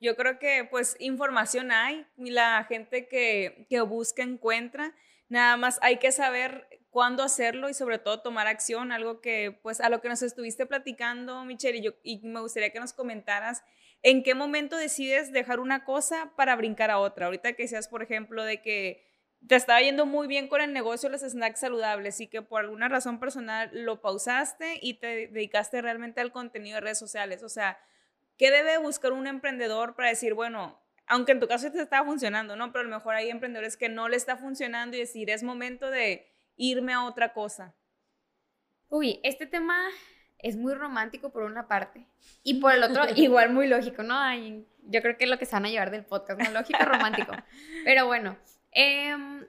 [0.00, 4.94] Yo creo que pues información hay, la gente que, que busca encuentra,
[5.28, 9.80] nada más hay que saber cuándo hacerlo y sobre todo tomar acción, algo que pues
[9.80, 13.64] a lo que nos estuviste platicando, Michelle, y, yo, y me gustaría que nos comentaras
[14.04, 17.26] en qué momento decides dejar una cosa para brincar a otra.
[17.26, 19.05] Ahorita que seas, por ejemplo, de que
[19.46, 22.60] te estaba yendo muy bien con el negocio de los snacks saludables y que por
[22.60, 27.42] alguna razón personal lo pausaste y te dedicaste realmente al contenido de redes sociales.
[27.42, 27.78] O sea,
[28.36, 32.56] ¿qué debe buscar un emprendedor para decir, bueno, aunque en tu caso te estaba funcionando,
[32.56, 32.72] ¿no?
[32.72, 35.90] Pero a lo mejor hay emprendedores que no le está funcionando y decir, es momento
[35.90, 37.74] de irme a otra cosa.
[38.88, 39.76] Uy, este tema
[40.38, 42.06] es muy romántico por una parte
[42.42, 44.18] y por el otro igual muy lógico, ¿no?
[44.18, 46.50] Ay, yo creo que es lo que se van a llevar del podcast, ¿no?
[46.50, 47.32] Lógico, romántico.
[47.84, 48.36] Pero bueno,
[48.72, 49.46] em,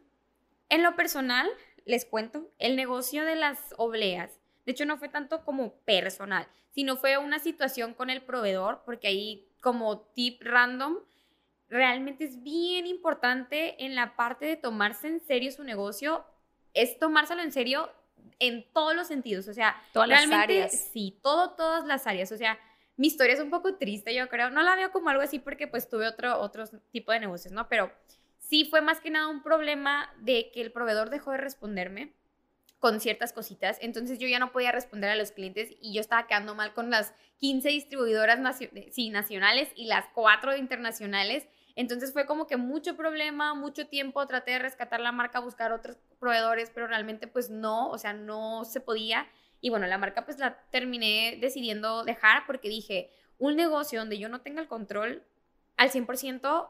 [0.70, 1.50] en lo personal,
[1.86, 6.98] les cuento, el negocio de las obleas, de hecho no fue tanto como personal, sino
[6.98, 10.98] fue una situación con el proveedor, porque ahí como tip random,
[11.70, 16.26] realmente es bien importante en la parte de tomarse en serio su negocio,
[16.74, 17.92] es tomárselo en serio
[18.40, 20.90] en todos los sentidos, o sea, Todas las realmente áreas.
[20.94, 22.60] sí, todo, todas las áreas, o sea,
[22.98, 25.68] mi historia es un poco triste, yo creo, no la veo como algo así porque
[25.68, 27.68] pues tuve otro, otro tipo de negocios, ¿no?
[27.68, 27.92] Pero
[28.48, 32.14] sí fue más que nada un problema de que el proveedor dejó de responderme
[32.80, 36.28] con ciertas cositas, entonces yo ya no podía responder a los clientes y yo estaba
[36.28, 42.58] quedando mal con las 15 distribuidoras nacionales y las 4 internacionales, entonces fue como que
[42.58, 47.50] mucho problema, mucho tiempo, traté de rescatar la marca, buscar otros proveedores, pero realmente pues
[47.52, 49.28] no, o sea, no se podía.
[49.62, 54.28] Y bueno, la marca pues la terminé decidiendo dejar porque dije, un negocio donde yo
[54.28, 55.24] no tenga el control
[55.78, 56.68] al 100%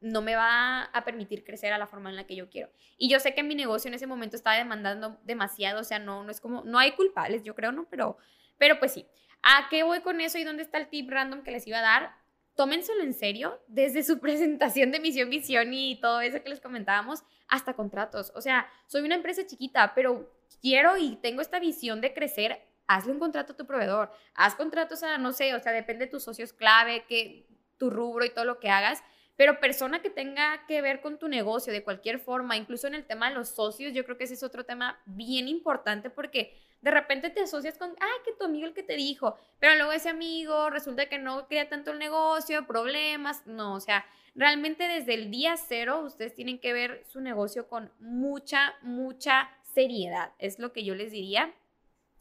[0.00, 2.70] no me va a permitir crecer a la forma en la que yo quiero.
[2.96, 6.22] Y yo sé que mi negocio en ese momento estaba demandando demasiado, o sea, no,
[6.22, 7.88] no es como, no hay culpables, yo creo, ¿no?
[7.88, 8.16] Pero,
[8.58, 9.06] pero pues sí.
[9.42, 11.82] ¿A qué voy con eso y dónde está el tip random que les iba a
[11.82, 12.12] dar?
[12.54, 17.22] Tómenselo en serio, desde su presentación de misión, visión y todo eso que les comentábamos,
[17.48, 18.32] hasta contratos.
[18.34, 22.64] O sea, soy una empresa chiquita, pero quiero y tengo esta visión de crecer.
[22.86, 26.10] Hazle un contrato a tu proveedor, haz contratos a, no sé, o sea, depende de
[26.10, 27.46] tus socios clave, que
[27.76, 29.04] tu rubro y todo lo que hagas,
[29.38, 33.06] pero persona que tenga que ver con tu negocio de cualquier forma, incluso en el
[33.06, 36.90] tema de los socios, yo creo que ese es otro tema bien importante porque de
[36.90, 40.08] repente te asocias con, ay, que tu amigo el que te dijo, pero luego ese
[40.08, 45.30] amigo resulta que no quería tanto el negocio, problemas, no, o sea, realmente desde el
[45.30, 50.84] día cero ustedes tienen que ver su negocio con mucha, mucha seriedad, es lo que
[50.84, 51.54] yo les diría.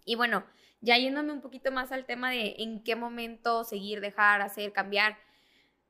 [0.05, 0.45] Y bueno,
[0.81, 5.17] ya yéndome un poquito más al tema de en qué momento seguir, dejar, hacer, cambiar.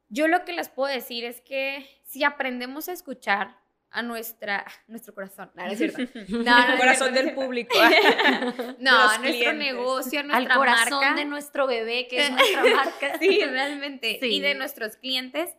[0.10, 3.58] Yo lo que les puedo decir es que si aprendemos a escuchar
[3.90, 6.02] a nuestra, nuestro corazón, no, no es cierto.
[6.30, 7.76] No, Corazón del público.
[8.80, 9.56] No, a nuestro clientes.
[9.58, 11.16] negocio, a Al nuestra corazón marca.
[11.16, 13.18] de nuestro bebé, que es nuestra marca.
[13.20, 14.18] Sí, realmente.
[14.22, 14.36] Sí.
[14.36, 15.56] Y de nuestros clientes,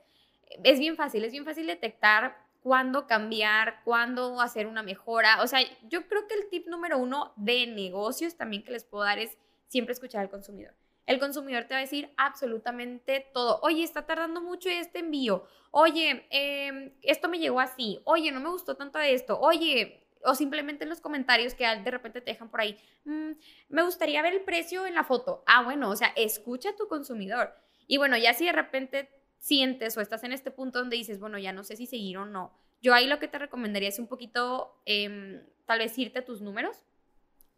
[0.64, 5.42] es bien fácil, es bien fácil detectar cuándo cambiar, cuándo hacer una mejora.
[5.42, 9.04] O sea, yo creo que el tip número uno de negocios también que les puedo
[9.04, 9.36] dar es
[9.68, 10.74] siempre escuchar al consumidor.
[11.08, 13.60] El consumidor te va a decir absolutamente todo.
[13.62, 15.46] Oye, está tardando mucho este envío.
[15.70, 17.98] Oye, eh, esto me llegó así.
[18.04, 19.40] Oye, no me gustó tanto esto.
[19.40, 22.76] Oye, o simplemente en los comentarios que de repente te dejan por ahí.
[23.04, 23.30] "Mm,
[23.70, 25.42] me gustaría ver el precio en la foto.
[25.46, 27.54] Ah, bueno, o sea, escucha a tu consumidor.
[27.86, 31.38] Y bueno, ya si de repente sientes o estás en este punto donde dices, bueno,
[31.38, 32.52] ya no sé si seguir o no,
[32.82, 36.42] yo ahí lo que te recomendaría es un poquito, em, tal vez irte a tus
[36.42, 36.84] números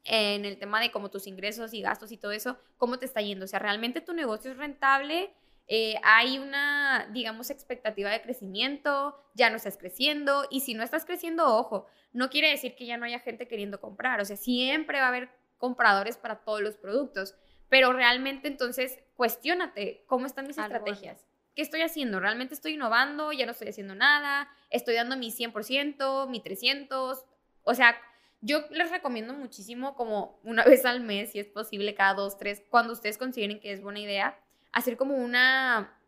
[0.05, 3.21] en el tema de como tus ingresos y gastos y todo eso, cómo te está
[3.21, 3.45] yendo.
[3.45, 5.33] O sea, realmente tu negocio es rentable,
[5.73, 11.05] eh, hay una, digamos, expectativa de crecimiento, ya no estás creciendo y si no estás
[11.05, 14.99] creciendo, ojo, no quiere decir que ya no haya gente queriendo comprar, o sea, siempre
[14.99, 17.37] va a haber compradores para todos los productos,
[17.69, 21.25] pero realmente entonces cuestiónate cómo están mis estrategias.
[21.55, 22.19] ¿Qué estoy haciendo?
[22.19, 23.33] ¿Realmente estoy innovando?
[23.33, 24.49] ¿Ya no estoy haciendo nada?
[24.71, 27.25] ¿Estoy dando mi 100%, mi 300?
[27.63, 27.97] O sea,
[28.41, 32.63] yo les recomiendo muchísimo como una vez al mes, si es posible, cada dos, tres,
[32.71, 34.39] cuando ustedes consideren que es buena idea,
[34.73, 35.99] hacer como una,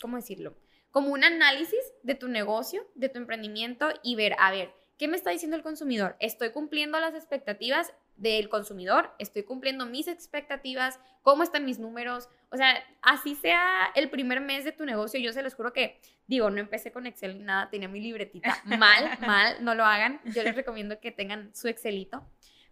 [0.00, 0.56] ¿cómo decirlo?
[0.90, 5.16] Como un análisis de tu negocio, de tu emprendimiento y ver, a ver, ¿qué me
[5.16, 6.16] está diciendo el consumidor?
[6.18, 9.14] ¿Estoy cumpliendo las expectativas del consumidor?
[9.18, 11.00] ¿Estoy cumpliendo mis expectativas?
[11.22, 12.28] ¿Cómo están mis números?
[12.50, 16.00] O sea, así sea el primer mes de tu negocio, yo se los juro que,
[16.26, 18.56] digo, no empecé con Excel ni nada, tenía mi libretita.
[18.64, 20.20] Mal, mal, no lo hagan.
[20.26, 22.26] Yo les recomiendo que tengan su Excelito.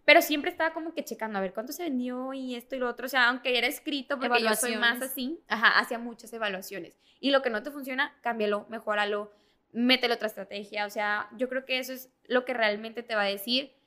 [0.05, 2.87] Pero siempre estaba como que checando a ver cuánto se vendió y esto y lo
[2.89, 3.05] otro.
[3.05, 6.97] O sea, aunque era escrito, porque yo soy más así, ajá, hacía muchas evaluaciones.
[7.19, 9.31] Y lo que no te funciona, cámbialo, mejóralo,
[9.71, 10.85] métele otra estrategia.
[10.85, 13.78] O sea, yo creo que eso es lo que realmente te va a decir.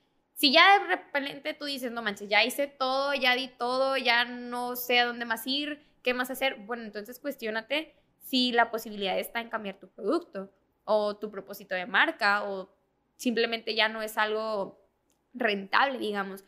[0.43, 4.25] Si ya de repente tú dices, no manches, ya hice todo, ya di todo, ya
[4.25, 9.17] no sé a dónde más ir, qué más hacer, bueno, entonces cuestionate si la posibilidad
[9.17, 12.75] está en cambiar tu producto o tu propósito de marca o
[13.15, 14.85] simplemente ya no es algo
[15.33, 16.45] rentable, digamos.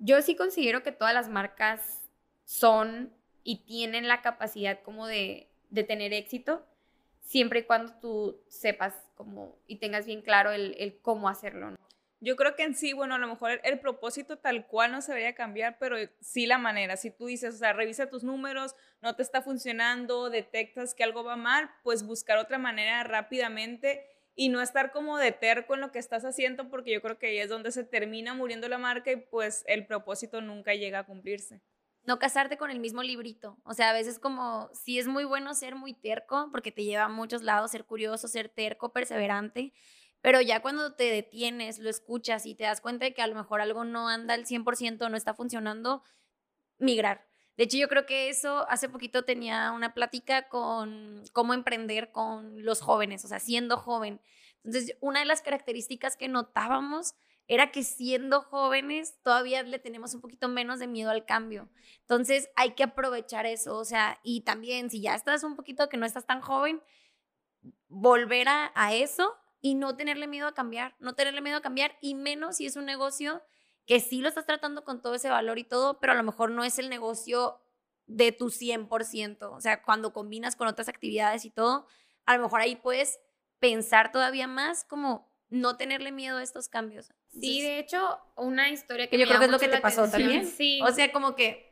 [0.00, 2.02] Yo sí considero que todas las marcas
[2.46, 3.12] son
[3.44, 5.52] y tienen la capacidad como de,
[5.86, 6.66] tener éxito,
[7.20, 11.76] siempre y cuando tú sepas como y tengas bien claro el, cómo hacerlo.
[12.20, 15.12] Yo creo que en sí, bueno, a lo mejor el, propósito tal cual no se
[15.12, 16.96] debería cambiar, pero sí la manera.
[16.96, 21.24] Si tú dices, o sea, revisa tus números, no te está funcionando, detectas que algo
[21.24, 24.02] va mal, pues buscar otra manera rápidamente
[24.34, 27.28] y no estar como de terco en lo que estás haciendo, porque yo creo que
[27.28, 31.06] ahí es donde se termina muriendo la marca y pues el propósito nunca llega a
[31.06, 31.60] cumplirse.
[32.04, 33.58] No casarte con el mismo librito.
[33.64, 37.04] O sea, a veces como, sí es muy bueno ser muy terco, porque te lleva
[37.04, 39.72] a muchos lados, ser curioso, ser terco, perseverante,
[40.26, 43.36] pero ya cuando te detienes, lo escuchas y te das cuenta de que a lo
[43.36, 46.02] mejor algo no anda al 100%, no está funcionando,
[46.78, 47.28] migrar.
[47.56, 52.64] De hecho, yo creo que eso, hace poquito tenía una plática con cómo emprender con
[52.64, 54.20] los jóvenes, o sea, siendo joven.
[54.64, 57.14] Entonces, una de las características que notábamos
[57.46, 61.70] era que siendo jóvenes todavía le tenemos un poquito menos de miedo al cambio.
[62.00, 65.98] Entonces, hay que aprovechar eso, o sea, y también si ya estás un poquito que
[65.98, 66.82] no estás tan joven,
[67.86, 71.96] volver a, a eso y no tenerle miedo a cambiar, no tenerle miedo a cambiar
[72.00, 73.42] y menos si es un negocio
[73.86, 76.50] que sí lo estás tratando con todo ese valor y todo, pero a lo mejor
[76.50, 77.60] no es el negocio
[78.06, 79.50] de tu 100%.
[79.52, 81.86] O sea, cuando combinas con otras actividades y todo,
[82.24, 83.20] a lo mejor ahí puedes
[83.58, 87.12] pensar todavía más como no tenerle miedo a estos cambios.
[87.28, 90.46] sí, de hecho, una historia que, yo creo que es lo que te pasó también.
[90.46, 90.80] Sí.
[90.82, 91.65] O sea, como que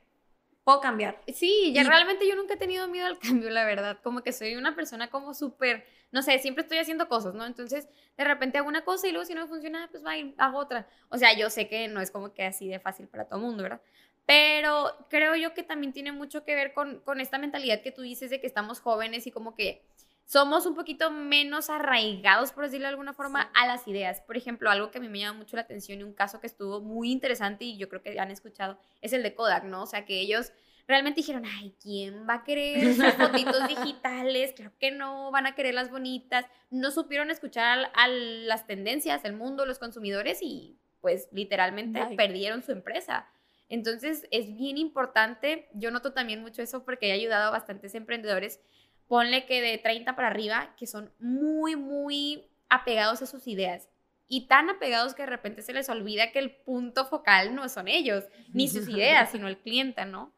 [0.64, 1.20] puedo cambiar.
[1.32, 3.98] Sí, ya realmente yo nunca he tenido miedo al cambio, la verdad.
[4.02, 7.46] Como que soy una persona como súper, no sé, siempre estoy haciendo cosas, ¿no?
[7.46, 10.34] Entonces, de repente hago una cosa y luego si no me funciona, pues va y
[10.38, 10.88] hago otra.
[11.10, 13.44] O sea, yo sé que no es como que así de fácil para todo el
[13.44, 13.82] mundo, ¿verdad?
[14.26, 18.00] Pero creo yo que también tiene mucho que ver con, con esta mentalidad que tú
[18.00, 19.84] dices de que estamos jóvenes y como que
[20.25, 24.20] somos un poquito menos arraigados, por decirlo de alguna forma, a las ideas.
[24.22, 26.47] Por ejemplo, algo que a mí me llama mucho la atención y un caso que
[26.47, 29.83] estuvo muy interesante y yo creo que han escuchado es el de Kodak, ¿no?
[29.83, 30.53] O sea, que ellos
[30.87, 34.53] realmente dijeron, ay, ¿quién va a querer sus fotitos digitales?
[34.55, 36.47] Claro que no, van a querer las bonitas.
[36.70, 42.72] No supieron escuchar a las tendencias, el mundo, los consumidores y pues literalmente perdieron su
[42.72, 43.29] empresa.
[43.68, 48.61] Entonces es bien importante, yo noto también mucho eso porque he ayudado a bastantes emprendedores
[49.09, 53.88] ponle que de 30 para arriba, que son muy, muy apegados a sus ideas.
[54.26, 57.88] Y tan apegados que de repente se les olvida que el punto focal no son
[57.88, 60.34] ellos, ni sus ideas, sino el cliente, ¿no?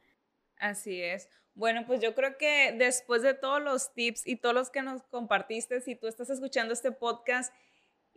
[0.59, 1.29] Así es.
[1.55, 5.03] Bueno, pues yo creo que después de todos los tips y todos los que nos
[5.05, 7.55] compartiste, si tú estás escuchando este podcast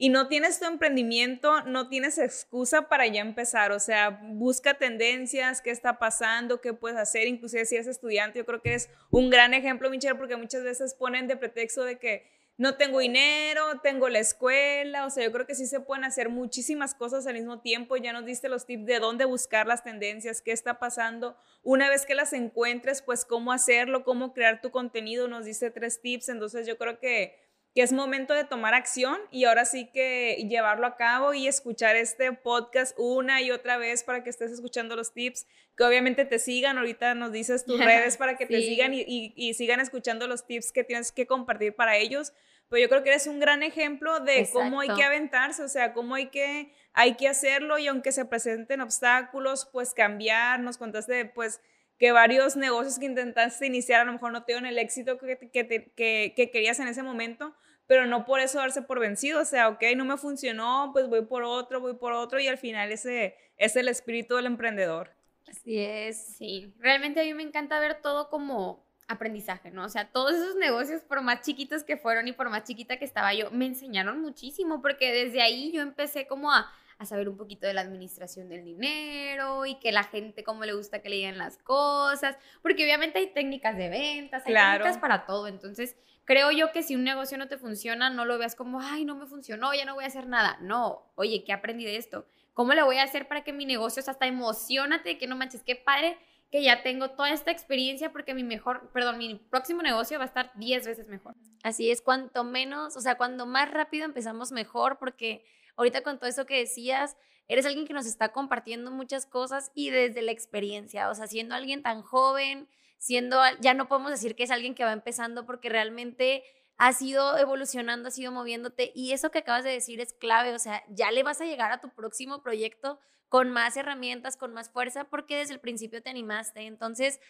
[0.02, 3.74] y no tienes tu emprendimiento, no tienes excusa para ya empezar.
[3.74, 7.28] O sea, busca tendencias, qué está pasando, qué puedes hacer.
[7.28, 10.94] Inclusive si eres estudiante, yo creo que es un gran ejemplo, Michelle, porque muchas veces
[10.94, 12.24] ponen de pretexto de que
[12.56, 15.06] no tengo dinero, tengo la escuela.
[15.06, 17.98] O sea, yo creo que sí se pueden hacer muchísimas cosas al mismo tiempo.
[17.98, 21.36] Ya nos diste los tips de dónde buscar las tendencias, qué está pasando.
[21.62, 25.28] Una vez que las encuentres, pues cómo hacerlo, cómo crear tu contenido.
[25.28, 26.30] Nos diste tres tips.
[26.30, 30.88] Entonces yo creo que que es momento de tomar acción y ahora sí que llevarlo
[30.88, 35.14] a cabo y escuchar este podcast una y otra vez para que estés escuchando los
[35.14, 35.46] tips,
[35.78, 39.54] que obviamente te sigan, ahorita nos dices tus redes para que te sigan y, y,
[39.54, 42.34] sigan escuchando los tips que tienes que compartir para ellos.
[42.70, 45.94] Pero yo creo que eres un gran ejemplo de cómo hay que aventarse, o sea,
[45.94, 51.26] cómo hay que, hay que hacerlo y aunque se presenten obstáculos, pues cambiar, nos contaste
[51.26, 51.62] pues
[52.00, 55.38] que varios negocios que intentaste iniciar a lo mejor no te dieron el éxito que,
[55.38, 55.94] que,
[56.34, 57.54] que, querías en ese momento,
[57.88, 61.26] pero no por eso darse por vencido, o sea, ok, no me funcionó, pues voy
[61.26, 65.12] por otro, voy por otro y al final ese es el espíritu del emprendedor.
[65.50, 66.36] Así es.
[66.38, 69.84] Sí, realmente a mí me encanta ver todo como aprendizaje, ¿no?
[69.84, 73.06] O sea, todos esos negocios, por más chiquitos que fueron y por más chiquita que
[73.06, 77.38] estaba yo, me enseñaron muchísimo porque desde ahí yo empecé como a a saber un
[77.38, 81.16] poquito de la administración del dinero y que la gente cómo le gusta que le
[81.16, 85.96] digan las cosas, porque obviamente hay técnicas de ventas, hay técnicas para todo, entonces
[86.26, 89.16] creo yo que si un negocio no te funciona, no lo veas como, ay, no
[89.16, 92.28] me funcionó, ya no voy a hacer nada, no, oye, ¿qué aprendí de esto?
[92.54, 95.78] ¿Cómo le voy a hacer para que mi negocio, hasta emocionate, que no manches, qué
[95.78, 96.18] padre
[96.52, 100.28] que ya tengo toda esta experiencia porque mi mejor, perdón, mi próximo negocio va a
[100.28, 101.36] estar 10 veces mejor.
[101.64, 105.46] Así es, cuanto menos, o sea, cuando más rápido empezamos mejor porque
[105.80, 107.16] ahorita con todo eso que decías,
[107.48, 111.56] eres alguien que nos está compartiendo muchas cosas y desde la experiencia, o sea, siendo
[111.56, 112.68] alguien tan joven,
[112.98, 116.44] siendo, ya no podemos decir que es alguien que va empezando porque realmente
[116.78, 120.60] has ido evolucionando, has ido moviéndote y eso que acabas de decir es clave, o
[120.60, 123.00] sea, ya le vas a llegar a tu próximo proyecto
[123.30, 126.66] con más herramientas, con más fuerza, porque desde el principio te animaste.
[126.66, 127.22] Entonces,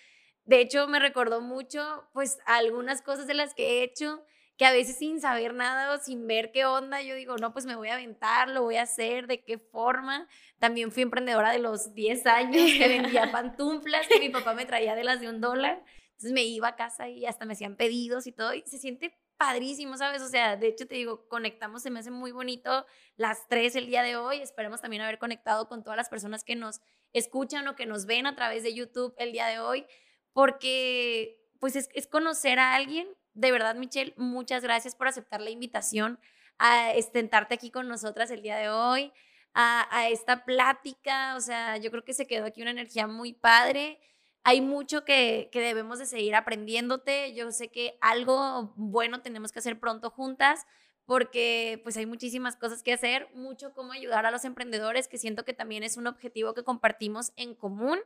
[0.46, 4.24] de hecho, me recordó mucho, pues, algunas cosas de las que he hecho
[4.60, 7.66] que a veces sin saber nada o sin ver qué onda, yo digo, no, pues
[7.66, 10.28] me voy a aventar, lo voy a hacer, de qué forma.
[10.60, 14.96] También fui emprendedora de los 10 años que vendía pantuflas que mi papá me traía
[14.96, 15.82] de las de un dólar.
[16.10, 19.18] Entonces me iba a casa y hasta me hacían pedidos y todo y se siente
[19.38, 20.22] padrísimo, ¿sabes?
[20.22, 22.86] O sea, de hecho te digo, conectamos, se me hace muy bonito
[23.16, 24.42] las tres el día de hoy.
[24.42, 26.82] Esperemos también haber conectado con todas las personas que nos
[27.14, 29.86] escuchan o que nos ven a través de YouTube el día de hoy,
[30.34, 33.08] porque pues es, es conocer a alguien
[33.40, 36.20] de verdad, Michelle, muchas gracias por aceptar la invitación
[36.58, 39.14] a estentarte aquí con nosotras el día de hoy,
[39.54, 41.36] a, esta plática.
[41.38, 44.00] O sea, yo creo que se quedó aquí una energía muy padre.
[44.44, 47.34] Hay mucho que, que debemos de seguir aprendiéndote.
[47.34, 50.66] Yo sé que algo bueno tenemos que hacer pronto juntas
[51.06, 55.44] porque pues hay muchísimas cosas que hacer, mucho cómo ayudar a los emprendedores, que siento
[55.44, 58.00] que también es un objetivo que compartimos en común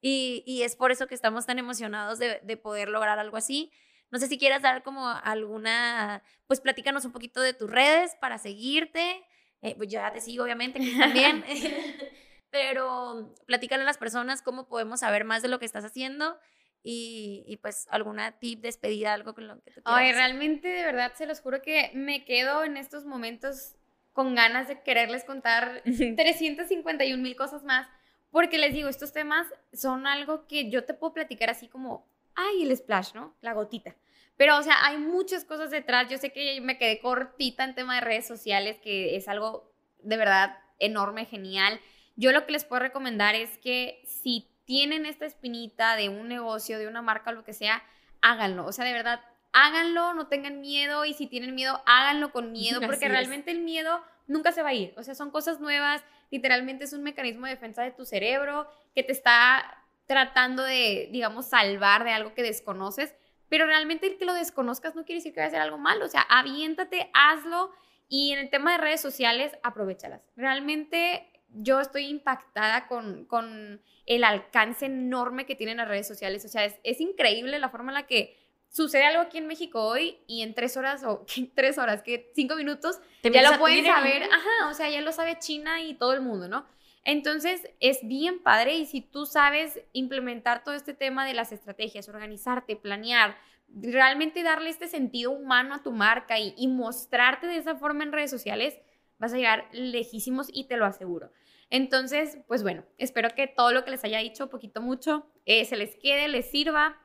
[0.00, 3.70] y, y es por eso que estamos tan emocionados de, de poder lograr algo así.
[4.12, 8.36] No sé si quieras dar como alguna, pues platícanos un poquito de tus redes para
[8.38, 9.24] seguirte.
[9.62, 11.42] Eh, pues ya te sigo, obviamente, que también.
[12.50, 16.38] Pero platícale a las personas cómo podemos saber más de lo que estás haciendo
[16.82, 21.12] y, y, pues alguna tip, despedida, algo con lo que te Ay, realmente, de verdad,
[21.14, 23.76] se los juro que me quedo en estos momentos
[24.12, 27.88] con ganas de quererles contar 351 mil cosas más,
[28.30, 32.62] porque les digo, estos temas son algo que yo te puedo platicar así como ay,
[32.62, 33.36] el splash, ¿no?
[33.40, 33.94] La gotita.
[34.36, 36.08] Pero, o sea, hay muchas cosas detrás.
[36.08, 39.72] Yo sé que me quedé cortita en tema de redes sociales, que es algo
[40.02, 41.80] de verdad enorme, genial.
[42.16, 46.78] Yo lo que les puedo recomendar es que si tienen esta espinita de un negocio,
[46.78, 47.82] de una marca, lo que sea,
[48.20, 48.66] háganlo.
[48.66, 49.20] O sea, de verdad,
[49.52, 54.02] háganlo, no tengan miedo y si tienen miedo, háganlo con miedo, porque realmente el miedo
[54.26, 54.94] nunca se va a ir.
[54.96, 59.02] O sea, son cosas nuevas, literalmente es un mecanismo de defensa de tu cerebro que
[59.02, 63.14] te está tratando de, digamos, salvar de algo que desconoces,
[63.48, 66.04] pero realmente el que lo desconozcas no quiere decir que vaya a ser algo malo,
[66.04, 67.70] o sea, aviéntate, hazlo
[68.08, 70.22] y en el tema de redes sociales, aprovechalas.
[70.36, 76.48] Realmente yo estoy impactada con, con el alcance enorme que tienen las redes sociales, o
[76.48, 78.38] sea, es, es increíble la forma en la que
[78.72, 81.24] sucede algo aquí en México hoy y en tres horas o
[81.54, 85.38] tres horas, que cinco minutos, ya lo pueden saber, ajá, o sea, ya lo sabe
[85.38, 86.66] China y todo el mundo, ¿no?
[87.04, 92.08] Entonces, es bien padre y si tú sabes implementar todo este tema de las estrategias,
[92.08, 93.36] organizarte, planear,
[93.74, 98.30] realmente darle este sentido humano a tu marca y, mostrarte de esa forma en redes
[98.30, 98.78] sociales,
[99.18, 101.32] vas a llegar lejísimos y te lo aseguro.
[101.70, 105.76] Entonces, pues bueno, espero que todo lo que les haya dicho, poquito mucho, eh, se
[105.76, 106.98] les quede, les sirva.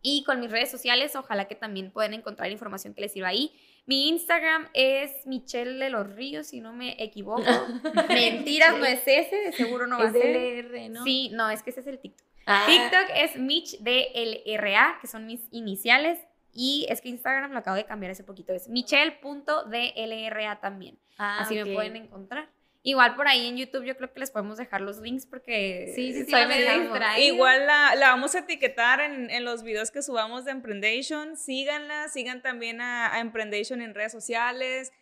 [0.00, 3.52] Y con mis redes sociales, ojalá que también puedan encontrar información que les sirva ahí.
[3.88, 7.42] Mi Instagram es Michelle de los Ríos, si no me equivoco.
[8.10, 10.36] Mentiras, no es ese, de seguro no va a ser.
[10.36, 11.04] LR, ¿no?
[11.04, 12.26] Sí, no, es que ese es el TikTok.
[12.44, 12.66] Ah.
[12.66, 14.10] TikTok es Mich de
[14.44, 16.18] LRA, que son mis iniciales.
[16.52, 18.52] Y es que Instagram lo acabo de cambiar hace poquito.
[18.52, 20.98] Es michelle.dlra también.
[21.16, 22.50] Ah, Así me pueden encontrar.
[22.82, 26.12] Igual por ahí en YouTube yo creo que les podemos dejar los links porque sí,
[26.12, 27.18] sí, sí, soy medio distraída.
[27.18, 31.36] Igual la, la, vamos a etiquetar en, en, los videos que subamos de Emprendation.
[31.36, 34.92] Síganla, sigan también a, a Emprendation en redes sociales,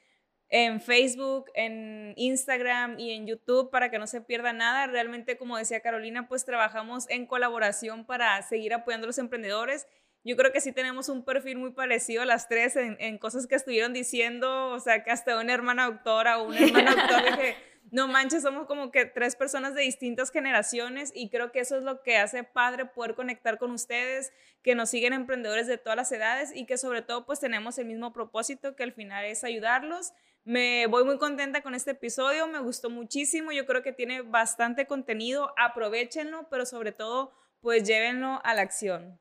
[0.48, 4.86] en Facebook, en Instagram y en YouTube para que no se pierda nada.
[4.86, 9.86] Realmente, como decía Carolina, pues trabajamos en colaboración para seguir apoyando a los emprendedores
[10.26, 13.46] yo creo que sí tenemos un perfil muy parecido a las tres en, en, cosas
[13.46, 17.54] que estuvieron diciendo, o sea, que hasta una hermana doctora o un hermano doctor que
[17.92, 21.84] no manches, somos como que tres personas de distintas generaciones y creo que eso es
[21.84, 26.10] lo que hace padre poder conectar con ustedes, que nos siguen emprendedores de todas las
[26.10, 30.12] edades y que sobre todo pues tenemos el mismo propósito que al final es ayudarlos.
[30.42, 34.86] Me voy muy contenta con este episodio, me gustó muchísimo, yo creo que tiene bastante
[34.88, 39.20] contenido, aprovechenlo, pero sobre todo pues llévenlo a la acción.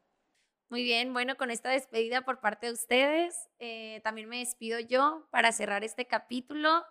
[0.70, 5.28] Muy bien, bueno, con esta despedida por parte de ustedes, eh, también me despido yo
[5.30, 6.84] para cerrar este capítulo.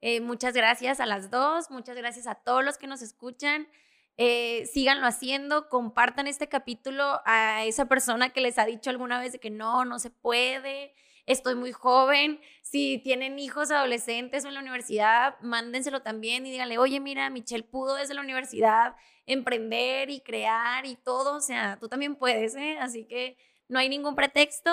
[0.00, 3.68] Eh, muchas gracias a las dos, muchas gracias a todos los que nos escuchan.
[4.16, 9.38] Eh, síganlo haciendo, compartan este capítulo a esa persona que les ha dicho alguna vez
[9.38, 10.92] que no, no se puede,
[11.24, 12.40] estoy muy joven.
[12.62, 17.62] Si tienen hijos adolescentes o en la universidad, mándenselo también y díganle, oye, mira, Michelle
[17.62, 18.96] pudo desde la universidad
[19.32, 22.78] emprender y crear y todo, o sea, tú también puedes, ¿eh?
[22.80, 23.36] Así que
[23.68, 24.70] no hay ningún pretexto.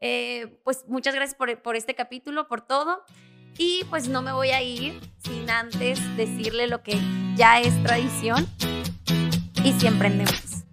[0.00, 3.04] Eh, pues muchas gracias por, por este capítulo, por todo.
[3.58, 6.96] Y pues no me voy a ir sin antes decirle lo que
[7.34, 8.46] ya es tradición
[9.64, 10.67] y si emprendemos.